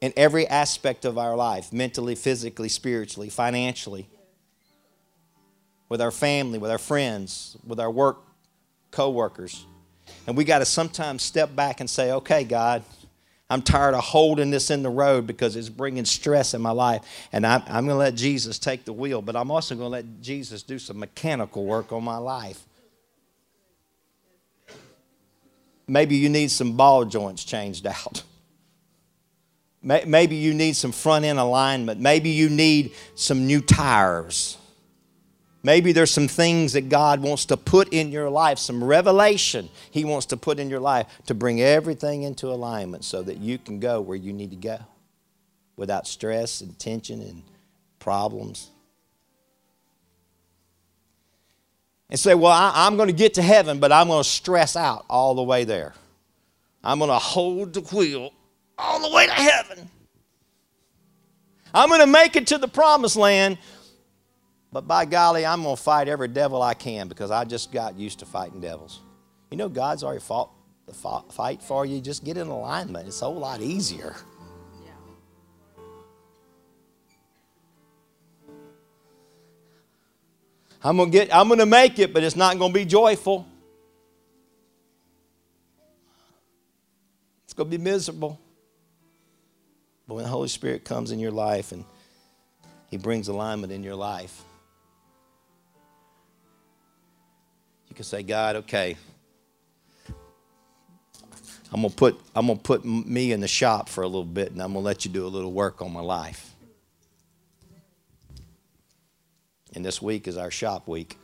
in 0.00 0.12
every 0.16 0.46
aspect 0.46 1.04
of 1.04 1.16
our 1.16 1.36
life 1.36 1.72
mentally, 1.72 2.14
physically, 2.14 2.68
spiritually, 2.68 3.28
financially, 3.28 4.08
with 5.88 6.00
our 6.00 6.10
family, 6.10 6.58
with 6.58 6.70
our 6.70 6.78
friends, 6.78 7.56
with 7.66 7.80
our 7.80 7.90
work 7.90 8.18
co 8.90 9.10
workers. 9.10 9.66
And 10.26 10.36
we 10.36 10.44
got 10.44 10.58
to 10.58 10.64
sometimes 10.64 11.22
step 11.22 11.54
back 11.54 11.80
and 11.80 11.90
say, 11.90 12.12
okay, 12.12 12.44
God, 12.44 12.82
I'm 13.50 13.60
tired 13.60 13.94
of 13.94 14.02
holding 14.02 14.50
this 14.50 14.70
in 14.70 14.82
the 14.82 14.90
road 14.90 15.26
because 15.26 15.56
it's 15.56 15.68
bringing 15.68 16.04
stress 16.06 16.54
in 16.54 16.62
my 16.62 16.70
life. 16.70 17.02
And 17.32 17.46
I'm, 17.46 17.62
I'm 17.66 17.84
going 17.84 17.94
to 17.94 17.96
let 17.96 18.14
Jesus 18.14 18.58
take 18.58 18.84
the 18.84 18.94
wheel, 18.94 19.20
but 19.20 19.36
I'm 19.36 19.50
also 19.50 19.74
going 19.74 19.86
to 19.86 19.90
let 19.90 20.22
Jesus 20.22 20.62
do 20.62 20.78
some 20.78 20.98
mechanical 20.98 21.64
work 21.64 21.92
on 21.92 22.02
my 22.02 22.16
life. 22.16 22.64
Maybe 25.86 26.16
you 26.16 26.30
need 26.30 26.50
some 26.50 26.76
ball 26.76 27.04
joints 27.04 27.44
changed 27.44 27.86
out. 27.86 28.22
Maybe 29.82 30.36
you 30.36 30.54
need 30.54 30.76
some 30.76 30.92
front 30.92 31.24
end 31.24 31.38
alignment. 31.38 32.00
Maybe 32.00 32.30
you 32.30 32.48
need 32.48 32.92
some 33.16 33.46
new 33.46 33.60
tires. 33.60 34.56
Maybe 35.62 35.92
there's 35.92 36.10
some 36.10 36.26
things 36.26 36.72
that 36.72 36.88
God 36.88 37.20
wants 37.20 37.44
to 37.46 37.56
put 37.56 37.92
in 37.92 38.10
your 38.10 38.28
life, 38.28 38.58
some 38.58 38.82
revelation 38.82 39.68
He 39.90 40.04
wants 40.04 40.26
to 40.26 40.36
put 40.36 40.58
in 40.58 40.68
your 40.68 40.80
life 40.80 41.06
to 41.26 41.34
bring 41.34 41.60
everything 41.60 42.22
into 42.22 42.48
alignment 42.48 43.04
so 43.04 43.22
that 43.22 43.38
you 43.38 43.58
can 43.58 43.78
go 43.78 44.00
where 44.00 44.16
you 44.16 44.32
need 44.32 44.50
to 44.50 44.56
go 44.56 44.78
without 45.76 46.06
stress 46.06 46.60
and 46.60 46.78
tension 46.78 47.20
and 47.20 47.42
problems. 47.98 48.70
And 52.10 52.18
say, 52.18 52.34
Well, 52.34 52.52
I, 52.52 52.86
am 52.86 52.96
going 52.96 53.08
to 53.08 53.14
get 53.14 53.34
to 53.34 53.42
heaven, 53.42 53.78
but 53.78 53.92
I'm 53.92 54.08
going 54.08 54.22
to 54.22 54.28
stress 54.28 54.76
out 54.76 55.04
all 55.08 55.34
the 55.34 55.42
way 55.42 55.64
there. 55.64 55.94
I'm 56.84 56.98
going 56.98 57.10
to 57.10 57.18
hold 57.18 57.72
the 57.72 57.80
wheel 57.80 58.32
all 58.76 59.00
the 59.00 59.14
way 59.14 59.26
to 59.26 59.32
heaven. 59.32 59.88
I'm 61.72 61.88
going 61.88 62.00
to 62.00 62.06
make 62.06 62.36
it 62.36 62.48
to 62.48 62.58
the 62.58 62.68
promised 62.68 63.16
land, 63.16 63.58
but 64.72 64.88
by 64.88 65.04
golly, 65.04 65.44
I'm 65.44 65.62
going 65.62 65.76
to 65.76 65.82
fight 65.82 66.08
every 66.08 66.28
devil 66.28 66.62
I 66.62 66.74
can 66.74 67.08
because 67.08 67.30
I 67.30 67.44
just 67.44 67.70
got 67.72 67.98
used 67.98 68.20
to 68.20 68.26
fighting 68.26 68.60
devils. 68.60 69.00
You 69.50 69.58
know, 69.58 69.68
God's 69.68 70.02
already 70.02 70.20
fought 70.20 70.50
the 70.86 70.94
fight 70.94 71.62
for 71.62 71.84
you. 71.84 72.00
Just 72.00 72.24
get 72.24 72.38
in 72.38 72.46
alignment. 72.46 73.06
It's 73.06 73.20
a 73.20 73.26
whole 73.26 73.34
lot 73.34 73.60
easier. 73.60 74.16
I'm 80.84 80.96
gonna 80.96 81.10
get 81.10 81.32
I'm 81.32 81.48
gonna 81.48 81.66
make 81.66 81.98
it, 81.98 82.12
but 82.12 82.24
it's 82.24 82.34
not 82.34 82.58
gonna 82.58 82.72
be 82.72 82.84
joyful. 82.84 83.46
It's 87.44 87.54
gonna 87.54 87.68
be 87.68 87.78
miserable. 87.78 88.40
But 90.08 90.14
when 90.14 90.24
the 90.24 90.30
Holy 90.30 90.48
Spirit 90.48 90.84
comes 90.84 91.12
in 91.12 91.20
your 91.20 91.30
life 91.30 91.70
and 91.70 91.84
He 92.90 92.96
brings 92.96 93.28
alignment 93.28 93.72
in 93.72 93.84
your 93.84 93.94
life, 93.94 94.42
you 97.92 97.94
can 97.94 98.04
say, 98.06 98.22
God, 98.22 98.56
okay, 98.56 98.96
I'm 101.70 101.82
gonna 101.82 101.90
put 101.90 102.18
I'm 102.34 102.46
gonna 102.46 102.58
put 102.58 102.86
me 102.86 103.32
in 103.32 103.40
the 103.40 103.48
shop 103.48 103.90
for 103.90 104.02
a 104.02 104.06
little 104.06 104.24
bit, 104.24 104.50
and 104.50 104.62
I'm 104.62 104.72
gonna 104.72 104.82
let 104.82 105.04
you 105.04 105.10
do 105.10 105.26
a 105.26 105.28
little 105.28 105.52
work 105.52 105.82
on 105.82 105.92
my 105.92 106.00
life. 106.00 106.54
And 109.74 109.84
this 109.84 110.00
week 110.00 110.26
is 110.26 110.38
our 110.38 110.50
shop 110.50 110.88
week. 110.88 111.18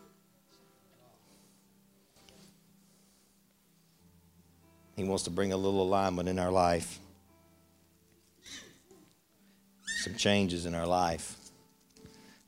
He 4.95 5.05
wants 5.05 5.23
to 5.25 5.31
bring 5.31 5.55
a 5.55 5.57
little 5.57 5.81
alignment 5.81 6.29
in 6.29 6.39
our 6.39 6.51
life 6.51 6.99
some 10.03 10.17
changes 10.17 10.67
in 10.67 10.75
our 10.75 10.87
life. 10.87 11.38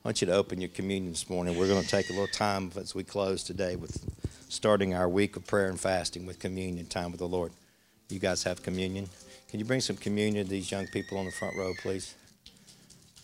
I 0.03 0.09
want 0.09 0.23
you 0.23 0.27
to 0.29 0.33
open 0.33 0.63
your 0.63 0.71
communion 0.71 1.13
this 1.13 1.29
morning. 1.29 1.59
We're 1.59 1.69
going 1.69 1.83
to 1.83 1.89
take 1.89 2.09
a 2.09 2.15
little 2.15 2.27
time 2.27 2.73
as 2.77 2.95
we 2.95 3.05
close 3.05 3.45
today 3.45 3.77
with 3.77 4.03
starting 4.49 4.95
our 4.95 5.07
week 5.07 5.37
of 5.37 5.47
prayer 5.47 5.69
and 5.69 5.79
fasting 5.79 6.25
with 6.25 6.39
communion 6.39 6.87
time 6.87 7.11
with 7.11 7.19
the 7.19 7.29
Lord. 7.29 7.53
You 8.09 8.19
guys 8.19 8.43
have 8.45 8.63
communion. 8.63 9.11
Can 9.51 9.61
you 9.61 9.67
bring 9.67 9.83
some 9.83 9.97
communion 9.97 10.47
to 10.47 10.51
these 10.51 10.71
young 10.71 10.87
people 10.87 11.19
on 11.19 11.27
the 11.27 11.31
front 11.31 11.55
row, 11.55 11.75
please? 11.83 12.15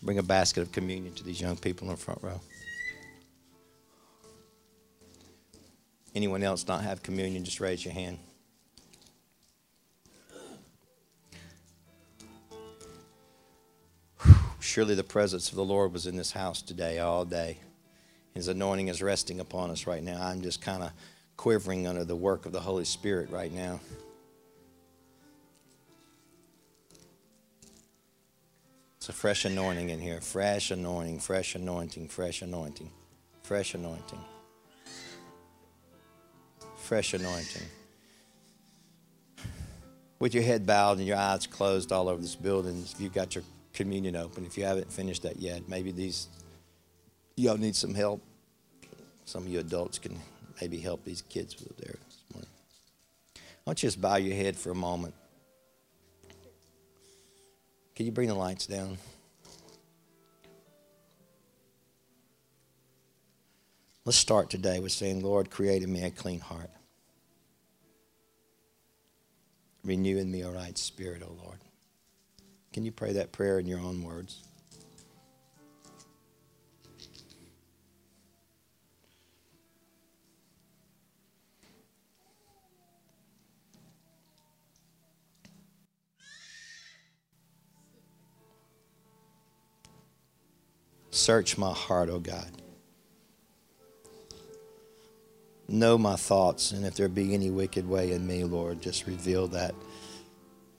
Bring 0.03 0.19
a 0.19 0.23
basket 0.23 0.61
of 0.61 0.71
communion 0.71 1.15
to 1.15 1.23
these 1.23 1.41
young 1.41 1.57
people 1.57 1.87
in 1.87 1.95
the 1.95 1.99
front 1.99 2.21
row. 2.21 2.39
Anyone 6.13 6.43
else 6.43 6.67
not 6.67 6.83
have 6.83 7.01
communion, 7.01 7.43
just 7.43 7.59
raise 7.59 7.83
your 7.83 7.95
hand. 7.95 8.19
Surely 14.67 14.95
the 14.95 15.03
presence 15.03 15.49
of 15.49 15.55
the 15.55 15.63
Lord 15.63 15.93
was 15.93 16.07
in 16.07 16.17
this 16.17 16.33
house 16.33 16.61
today, 16.61 16.99
all 16.99 17.23
day. 17.23 17.57
His 18.33 18.49
anointing 18.49 18.89
is 18.89 19.01
resting 19.01 19.39
upon 19.39 19.71
us 19.71 19.87
right 19.87 20.03
now. 20.03 20.21
I'm 20.21 20.41
just 20.41 20.61
kind 20.61 20.83
of 20.83 20.91
quivering 21.37 21.87
under 21.87 22.03
the 22.03 22.17
work 22.17 22.45
of 22.45 22.51
the 22.51 22.59
Holy 22.59 22.83
Spirit 22.83 23.29
right 23.29 23.51
now. 23.51 23.79
It's 28.97 29.07
a 29.07 29.13
fresh 29.13 29.45
anointing 29.45 29.89
in 29.89 30.01
here. 30.01 30.19
Fresh 30.19 30.69
anointing, 30.71 31.21
fresh 31.21 31.55
anointing, 31.55 32.09
fresh 32.09 32.41
anointing, 32.41 32.91
fresh 33.43 33.73
anointing. 33.73 34.19
Fresh 36.75 37.13
anointing. 37.13 37.63
With 40.19 40.33
your 40.33 40.43
head 40.43 40.65
bowed 40.65 40.97
and 40.97 41.07
your 41.07 41.15
eyes 41.15 41.47
closed 41.47 41.93
all 41.93 42.09
over 42.09 42.21
this 42.21 42.35
building, 42.35 42.83
if 42.83 42.99
you've 42.99 43.13
got 43.13 43.33
your 43.33 43.45
communion 43.77 44.15
open. 44.15 44.43
If 44.43 44.57
you 44.57 44.65
haven't 44.65 44.91
finished 44.91 45.21
that 45.21 45.37
yet, 45.39 45.69
maybe 45.69 45.91
these 45.91 46.27
y'all 47.35 47.57
need 47.57 47.75
some 47.75 47.93
help. 47.93 48.21
Some 49.25 49.43
of 49.43 49.49
you 49.49 49.59
adults 49.59 49.99
can 49.99 50.19
maybe 50.59 50.79
help 50.79 51.05
these 51.05 51.21
kids 51.21 51.55
with 51.59 51.77
there 51.77 51.95
this 52.07 52.23
morning. 52.33 52.49
I 53.35 53.39
want 53.67 53.83
you 53.83 53.87
just 53.87 54.01
bow 54.01 54.15
your 54.15 54.35
head 54.35 54.55
for 54.57 54.71
a 54.71 54.75
moment. 54.75 55.13
Can 57.95 58.07
you 58.07 58.11
bring 58.11 58.29
the 58.29 58.33
lights 58.33 58.65
down? 58.65 58.97
Let's 64.05 64.17
start 64.17 64.49
today 64.49 64.79
with 64.79 64.91
saying, 64.91 65.21
Lord, 65.21 65.51
create 65.51 65.83
in 65.83 65.91
me 65.91 66.03
a 66.03 66.09
clean 66.09 66.39
heart. 66.39 66.71
Renew 69.83 70.17
in 70.17 70.31
me 70.31 70.41
a 70.41 70.49
right 70.49 70.77
spirit, 70.77 71.21
O 71.21 71.31
Lord. 71.43 71.59
Can 72.73 72.83
you 72.83 72.91
pray 72.91 73.13
that 73.13 73.31
prayer 73.31 73.59
in 73.59 73.65
your 73.65 73.79
own 73.79 74.03
words? 74.03 74.43
Search 91.17 91.57
my 91.57 91.73
heart, 91.73 92.09
O 92.09 92.13
oh 92.13 92.19
God. 92.19 92.61
Know 95.67 95.97
my 95.97 96.15
thoughts, 96.15 96.71
and 96.71 96.85
if 96.85 96.95
there 96.95 97.09
be 97.09 97.33
any 97.33 97.49
wicked 97.49 97.89
way 97.89 98.11
in 98.11 98.25
me, 98.25 98.43
Lord, 98.43 98.81
just 98.81 99.07
reveal 99.07 99.47
that 99.47 99.75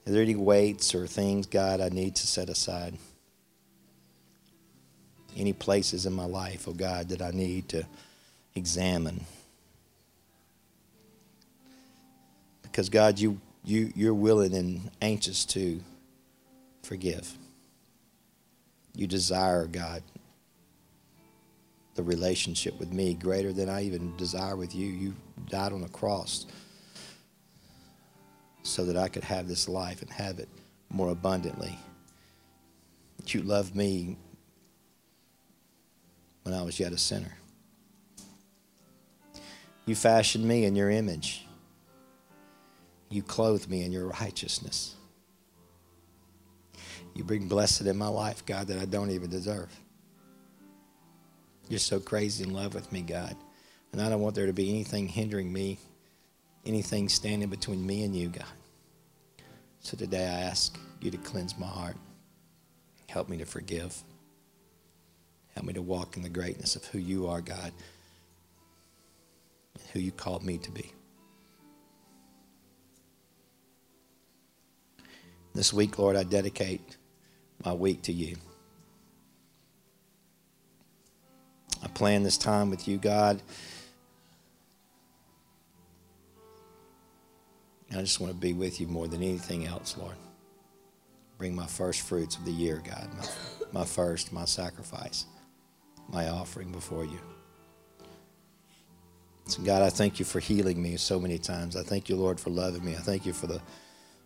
are 0.07 0.11
there 0.11 0.23
any 0.23 0.35
weights 0.35 0.95
or 0.95 1.07
things, 1.07 1.45
God, 1.45 1.81
I 1.81 1.89
need 1.89 2.15
to 2.15 2.27
set 2.27 2.49
aside? 2.49 2.95
Any 5.37 5.53
places 5.53 6.05
in 6.05 6.13
my 6.13 6.25
life, 6.25 6.67
oh 6.67 6.73
God, 6.73 7.09
that 7.09 7.21
I 7.21 7.31
need 7.31 7.69
to 7.69 7.85
examine? 8.55 9.25
Because 12.63 12.89
God, 12.89 13.19
you 13.19 13.39
you 13.63 13.91
you're 13.95 14.13
willing 14.13 14.53
and 14.55 14.89
anxious 15.01 15.45
to 15.45 15.79
forgive. 16.83 17.31
You 18.95 19.05
desire, 19.05 19.65
God, 19.67 20.01
the 21.95 22.03
relationship 22.03 22.79
with 22.79 22.91
me 22.91 23.13
greater 23.13 23.53
than 23.53 23.69
I 23.69 23.83
even 23.83 24.15
desire 24.17 24.55
with 24.55 24.73
you. 24.73 24.87
You 24.87 25.13
died 25.49 25.71
on 25.71 25.81
the 25.81 25.89
cross 25.89 26.45
so 28.69 28.85
that 28.85 28.97
I 28.97 29.07
could 29.07 29.23
have 29.23 29.47
this 29.47 29.67
life 29.67 30.01
and 30.01 30.11
have 30.11 30.39
it 30.39 30.49
more 30.89 31.09
abundantly. 31.09 31.77
You 33.27 33.41
loved 33.41 33.75
me 33.75 34.17
when 36.43 36.55
I 36.55 36.63
was 36.63 36.79
yet 36.79 36.91
a 36.91 36.97
sinner. 36.97 37.31
You 39.85 39.95
fashioned 39.95 40.45
me 40.45 40.65
in 40.65 40.75
your 40.75 40.89
image. 40.89 41.45
You 43.09 43.23
clothed 43.23 43.69
me 43.69 43.83
in 43.83 43.91
your 43.91 44.07
righteousness. 44.07 44.95
You 47.13 47.23
bring 47.23 47.47
blessed 47.47 47.81
in 47.81 47.97
my 47.97 48.07
life, 48.07 48.45
God, 48.45 48.67
that 48.67 48.79
I 48.79 48.85
don't 48.85 49.11
even 49.11 49.29
deserve. 49.29 49.69
You're 51.67 51.79
so 51.79 51.99
crazy 51.99 52.43
in 52.43 52.53
love 52.53 52.73
with 52.73 52.91
me, 52.91 53.01
God. 53.01 53.35
And 53.91 54.01
I 54.01 54.09
don't 54.09 54.21
want 54.21 54.35
there 54.35 54.45
to 54.45 54.53
be 54.53 54.69
anything 54.69 55.07
hindering 55.07 55.51
me 55.51 55.77
anything 56.65 57.09
standing 57.09 57.49
between 57.49 57.85
me 57.85 58.03
and 58.03 58.15
you, 58.15 58.29
God. 58.29 58.45
So 59.81 59.97
today 59.97 60.25
I 60.25 60.41
ask 60.41 60.77
you 61.01 61.09
to 61.11 61.17
cleanse 61.17 61.57
my 61.57 61.67
heart. 61.67 61.95
Help 63.07 63.29
me 63.29 63.37
to 63.37 63.45
forgive. 63.45 63.95
Help 65.55 65.65
me 65.65 65.73
to 65.73 65.81
walk 65.81 66.15
in 66.15 66.23
the 66.23 66.29
greatness 66.29 66.75
of 66.75 66.85
who 66.85 66.99
you 66.99 67.27
are, 67.27 67.41
God, 67.41 67.71
and 69.75 69.83
who 69.91 69.99
you 69.99 70.11
called 70.11 70.43
me 70.43 70.57
to 70.59 70.71
be. 70.71 70.93
This 75.55 75.73
week, 75.73 75.97
Lord, 75.97 76.15
I 76.15 76.23
dedicate 76.23 76.97
my 77.65 77.73
week 77.73 78.03
to 78.03 78.13
you. 78.13 78.35
I 81.83 81.87
plan 81.87 82.23
this 82.23 82.37
time 82.37 82.69
with 82.69 82.87
you, 82.87 82.97
God. 82.97 83.41
I 87.91 88.01
just 88.01 88.19
want 88.19 88.33
to 88.33 88.39
be 88.39 88.53
with 88.53 88.79
you 88.79 88.87
more 88.87 89.07
than 89.07 89.23
anything 89.23 89.65
else, 89.65 89.97
Lord. 89.97 90.15
Bring 91.37 91.55
my 91.55 91.65
first 91.65 92.01
fruits 92.01 92.35
of 92.35 92.45
the 92.45 92.51
year, 92.51 92.81
God, 92.85 93.09
my, 93.17 93.79
my 93.81 93.85
first, 93.85 94.31
my 94.31 94.45
sacrifice, 94.45 95.25
my 96.07 96.29
offering 96.29 96.71
before 96.71 97.05
you. 97.05 97.19
So, 99.45 99.63
God, 99.63 99.81
I 99.81 99.89
thank 99.89 100.19
you 100.19 100.25
for 100.25 100.39
healing 100.39 100.79
me 100.79 100.97
so 100.97 101.19
many 101.19 101.39
times. 101.39 101.75
I 101.75 101.81
thank 101.81 102.09
you, 102.09 102.15
Lord, 102.15 102.39
for 102.39 102.51
loving 102.51 102.85
me. 102.85 102.93
I 102.93 102.99
thank 102.99 103.25
you 103.25 103.33
for 103.33 103.47
the 103.47 103.61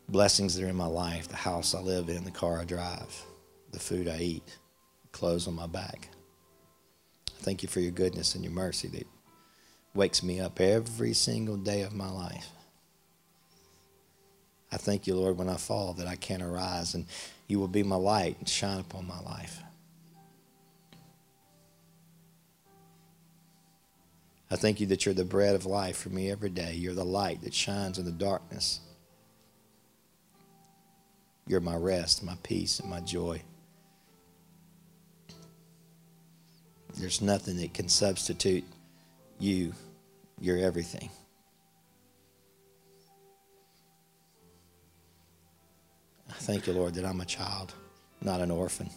blessings 0.09 0.55
that 0.55 0.65
are 0.65 0.69
in 0.69 0.75
my 0.75 0.85
life 0.85 1.29
the 1.29 1.35
house 1.37 1.73
I 1.73 1.79
live 1.79 2.09
in, 2.09 2.25
the 2.25 2.31
car 2.31 2.59
I 2.59 2.65
drive, 2.65 3.25
the 3.71 3.79
food 3.79 4.09
I 4.09 4.17
eat, 4.17 4.45
the 5.03 5.17
clothes 5.17 5.47
on 5.47 5.53
my 5.53 5.67
back. 5.67 6.09
I 7.29 7.41
thank 7.41 7.63
you 7.63 7.69
for 7.69 7.79
your 7.79 7.91
goodness 7.91 8.35
and 8.35 8.43
your 8.43 8.51
mercy 8.51 8.89
that 8.89 9.07
wakes 9.93 10.23
me 10.23 10.41
up 10.41 10.59
every 10.59 11.13
single 11.13 11.55
day 11.55 11.83
of 11.83 11.93
my 11.93 12.09
life. 12.09 12.49
I 14.73 14.77
thank 14.77 15.05
you, 15.05 15.15
Lord, 15.15 15.37
when 15.37 15.49
I 15.49 15.55
fall 15.57 15.93
that 15.93 16.07
I 16.07 16.15
can 16.15 16.41
arise 16.41 16.95
and 16.95 17.05
you 17.47 17.59
will 17.59 17.67
be 17.67 17.83
my 17.83 17.95
light 17.95 18.37
and 18.39 18.49
shine 18.49 18.79
upon 18.79 19.05
my 19.05 19.19
life. 19.19 19.61
I 24.49 24.55
thank 24.55 24.79
you 24.79 24.87
that 24.87 25.05
you're 25.05 25.13
the 25.13 25.25
bread 25.25 25.53
of 25.53 25.67
life 25.67 25.97
for 25.97 26.09
me 26.09 26.31
every 26.31 26.49
day. 26.49 26.73
You're 26.73 26.95
the 26.95 27.05
light 27.05 27.43
that 27.43 27.53
shines 27.53 27.99
in 27.99 28.05
the 28.05 28.11
darkness. 28.11 28.79
You're 31.45 31.59
my 31.59 31.75
rest, 31.75 32.23
my 32.23 32.37
peace, 32.41 32.79
and 32.79 32.89
my 32.89 32.99
joy. 32.99 33.43
There's 36.97 37.21
nothing 37.21 37.57
that 37.57 37.73
can 37.75 37.89
substitute 37.89 38.63
you. 39.39 39.73
You're 40.39 40.57
everything. 40.57 41.09
I 46.33 46.35
thank 46.37 46.65
you, 46.65 46.73
Lord, 46.73 46.95
that 46.95 47.05
I'm 47.05 47.21
a 47.21 47.25
child, 47.25 47.73
not 48.21 48.41
an 48.41 48.49
orphan. 48.49 48.89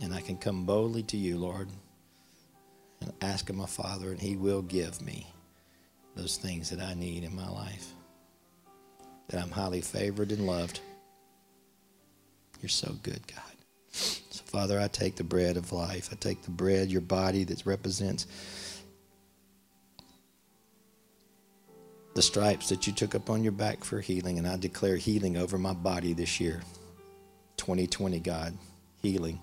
And 0.00 0.14
I 0.14 0.20
can 0.20 0.36
come 0.36 0.64
boldly 0.64 1.02
to 1.04 1.16
you, 1.16 1.36
Lord, 1.36 1.68
and 3.00 3.12
ask 3.20 3.50
of 3.50 3.56
my 3.56 3.66
Father, 3.66 4.12
and 4.12 4.20
He 4.20 4.36
will 4.36 4.62
give 4.62 5.02
me 5.02 5.26
those 6.14 6.36
things 6.36 6.70
that 6.70 6.80
I 6.80 6.94
need 6.94 7.24
in 7.24 7.34
my 7.34 7.48
life. 7.48 7.88
That 9.28 9.42
I'm 9.42 9.50
highly 9.50 9.80
favored 9.80 10.30
and 10.30 10.46
loved. 10.46 10.78
You're 12.60 12.68
so 12.68 12.94
good, 13.02 13.26
God. 13.26 13.42
So, 13.90 14.44
Father, 14.46 14.80
I 14.80 14.86
take 14.86 15.16
the 15.16 15.24
bread 15.24 15.56
of 15.56 15.72
life. 15.72 16.08
I 16.12 16.16
take 16.16 16.42
the 16.42 16.50
bread, 16.50 16.88
your 16.88 17.00
body 17.00 17.42
that 17.44 17.66
represents 17.66 18.26
the 22.14 22.22
stripes 22.22 22.68
that 22.68 22.86
you 22.86 22.92
took 22.92 23.14
up 23.14 23.28
on 23.28 23.42
your 23.42 23.52
back 23.52 23.82
for 23.82 24.00
healing, 24.00 24.38
and 24.38 24.46
I 24.46 24.56
declare 24.56 24.96
healing 24.96 25.36
over 25.36 25.58
my 25.58 25.74
body 25.74 26.12
this 26.12 26.40
year. 26.40 26.60
2020, 27.56 28.20
God. 28.20 28.56
Healing, 29.02 29.40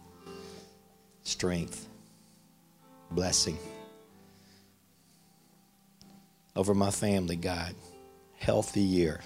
strength, 1.23 1.87
blessing. 3.11 3.57
Over 6.55 6.73
my 6.73 6.91
family, 6.91 7.35
God. 7.35 7.75
Healthy 8.37 8.81
year. 8.81 9.19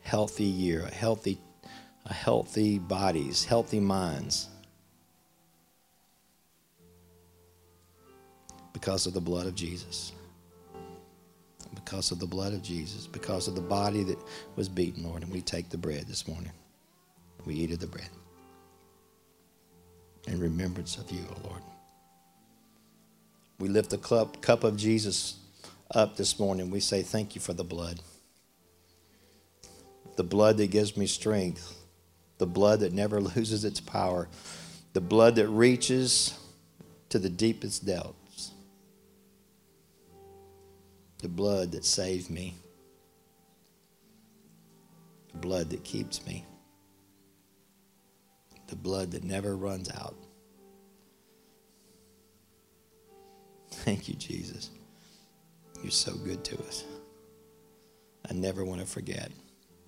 Healthy 0.00 0.44
year. 0.44 0.82
A 0.82 0.94
healthy, 0.94 1.40
a 2.04 2.12
healthy 2.12 2.78
bodies, 2.78 3.44
healthy 3.44 3.80
minds. 3.80 4.48
Because 8.72 9.06
of 9.06 9.14
the 9.14 9.20
blood 9.20 9.46
of 9.46 9.54
Jesus 9.54 10.12
because 11.84 12.10
of 12.10 12.18
the 12.18 12.26
blood 12.26 12.52
of 12.52 12.62
Jesus, 12.62 13.06
because 13.06 13.48
of 13.48 13.54
the 13.54 13.60
body 13.60 14.02
that 14.04 14.18
was 14.56 14.68
beaten, 14.68 15.04
Lord. 15.04 15.22
And 15.22 15.32
we 15.32 15.40
take 15.40 15.68
the 15.68 15.78
bread 15.78 16.06
this 16.06 16.26
morning. 16.28 16.52
We 17.44 17.54
eat 17.54 17.72
of 17.72 17.80
the 17.80 17.86
bread 17.86 18.08
in 20.28 20.38
remembrance 20.38 20.96
of 20.96 21.10
you, 21.10 21.24
O 21.30 21.34
oh 21.36 21.48
Lord. 21.48 21.62
We 23.58 23.68
lift 23.68 23.90
the 23.90 23.98
cup, 23.98 24.64
of 24.64 24.76
Jesus 24.76 25.36
up 25.92 26.16
this 26.16 26.38
morning. 26.38 26.70
We 26.70 26.80
say, 26.80 27.02
Thank 27.02 27.34
you 27.34 27.40
for 27.40 27.52
the 27.52 27.64
blood. 27.64 28.00
The 30.16 30.24
blood 30.24 30.58
that 30.58 30.70
gives 30.70 30.96
me 30.96 31.06
strength, 31.06 31.76
the 32.38 32.46
blood 32.46 32.80
that 32.80 32.92
never 32.92 33.20
loses 33.36 33.64
its 33.64 33.80
power, 33.80 34.28
the 34.92 35.00
blood 35.00 35.36
that 35.36 35.48
reaches 35.48 36.38
to 37.08 37.18
the 37.18 37.28
deepest 37.28 37.84
depth 37.86 38.14
the 41.22 41.28
blood 41.28 41.70
that 41.72 41.84
saved 41.84 42.28
me, 42.28 42.54
the 45.32 45.38
blood 45.38 45.70
that 45.70 45.84
keeps 45.84 46.26
me, 46.26 46.44
the 48.66 48.76
blood 48.76 49.12
that 49.12 49.24
never 49.24 49.56
runs 49.56 49.88
out. 49.90 50.16
Thank 53.70 54.08
you, 54.08 54.14
Jesus. 54.14 54.70
You're 55.82 55.90
so 55.90 56.14
good 56.14 56.44
to 56.44 56.58
us. 56.64 56.84
I 58.28 58.34
never 58.34 58.64
want 58.64 58.80
to 58.80 58.86
forget 58.86 59.30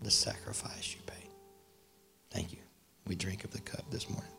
the 0.02 0.10
sacrifice 0.10 0.94
you 0.94 1.00
paid. 1.06 1.30
Thank 2.30 2.52
you. 2.52 2.58
We 3.06 3.14
drink 3.14 3.44
of 3.44 3.50
the 3.50 3.60
cup 3.60 3.90
this 3.90 4.08
morning. 4.08 4.33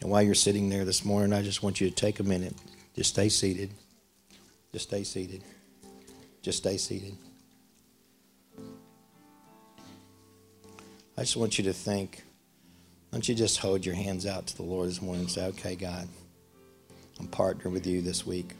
And 0.00 0.10
while 0.10 0.22
you're 0.22 0.34
sitting 0.34 0.68
there 0.68 0.84
this 0.84 1.04
morning, 1.04 1.32
I 1.32 1.42
just 1.42 1.62
want 1.62 1.80
you 1.80 1.88
to 1.88 1.94
take 1.94 2.20
a 2.20 2.22
minute. 2.22 2.54
Just 2.94 3.10
stay 3.10 3.28
seated. 3.28 3.70
Just 4.72 4.88
stay 4.88 5.02
seated. 5.02 5.42
Just 6.42 6.58
stay 6.58 6.76
seated. 6.76 7.16
I 11.16 11.22
just 11.22 11.36
want 11.36 11.58
you 11.58 11.64
to 11.64 11.72
think. 11.72 12.22
Why 13.10 13.16
don't 13.16 13.28
you 13.28 13.34
just 13.34 13.58
hold 13.58 13.84
your 13.84 13.94
hands 13.94 14.26
out 14.26 14.46
to 14.48 14.56
the 14.56 14.62
Lord 14.62 14.88
this 14.88 15.02
morning 15.02 15.22
and 15.22 15.30
say, 15.30 15.46
okay, 15.46 15.74
God, 15.74 16.06
I'm 17.18 17.26
partnering 17.26 17.72
with 17.72 17.86
you 17.86 18.02
this 18.02 18.24
week. 18.26 18.52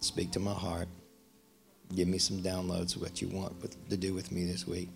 Speak 0.00 0.32
to 0.32 0.40
my 0.40 0.54
heart. 0.54 0.88
Give 1.94 2.08
me 2.08 2.18
some 2.18 2.38
downloads 2.38 2.96
of 2.96 3.02
what 3.02 3.22
you 3.22 3.28
want 3.28 3.60
with, 3.62 3.88
to 3.90 3.96
do 3.96 4.14
with 4.14 4.32
me 4.32 4.44
this 4.44 4.66
week. 4.66 4.88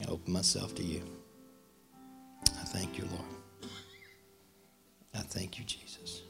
I 0.00 0.04
open 0.10 0.32
myself 0.32 0.74
to 0.76 0.82
you. 0.82 1.02
I 2.48 2.64
thank 2.64 2.98
you, 2.98 3.04
Lord. 3.04 3.70
I 5.14 5.18
thank 5.18 5.58
you, 5.58 5.64
Jesus. 5.64 6.22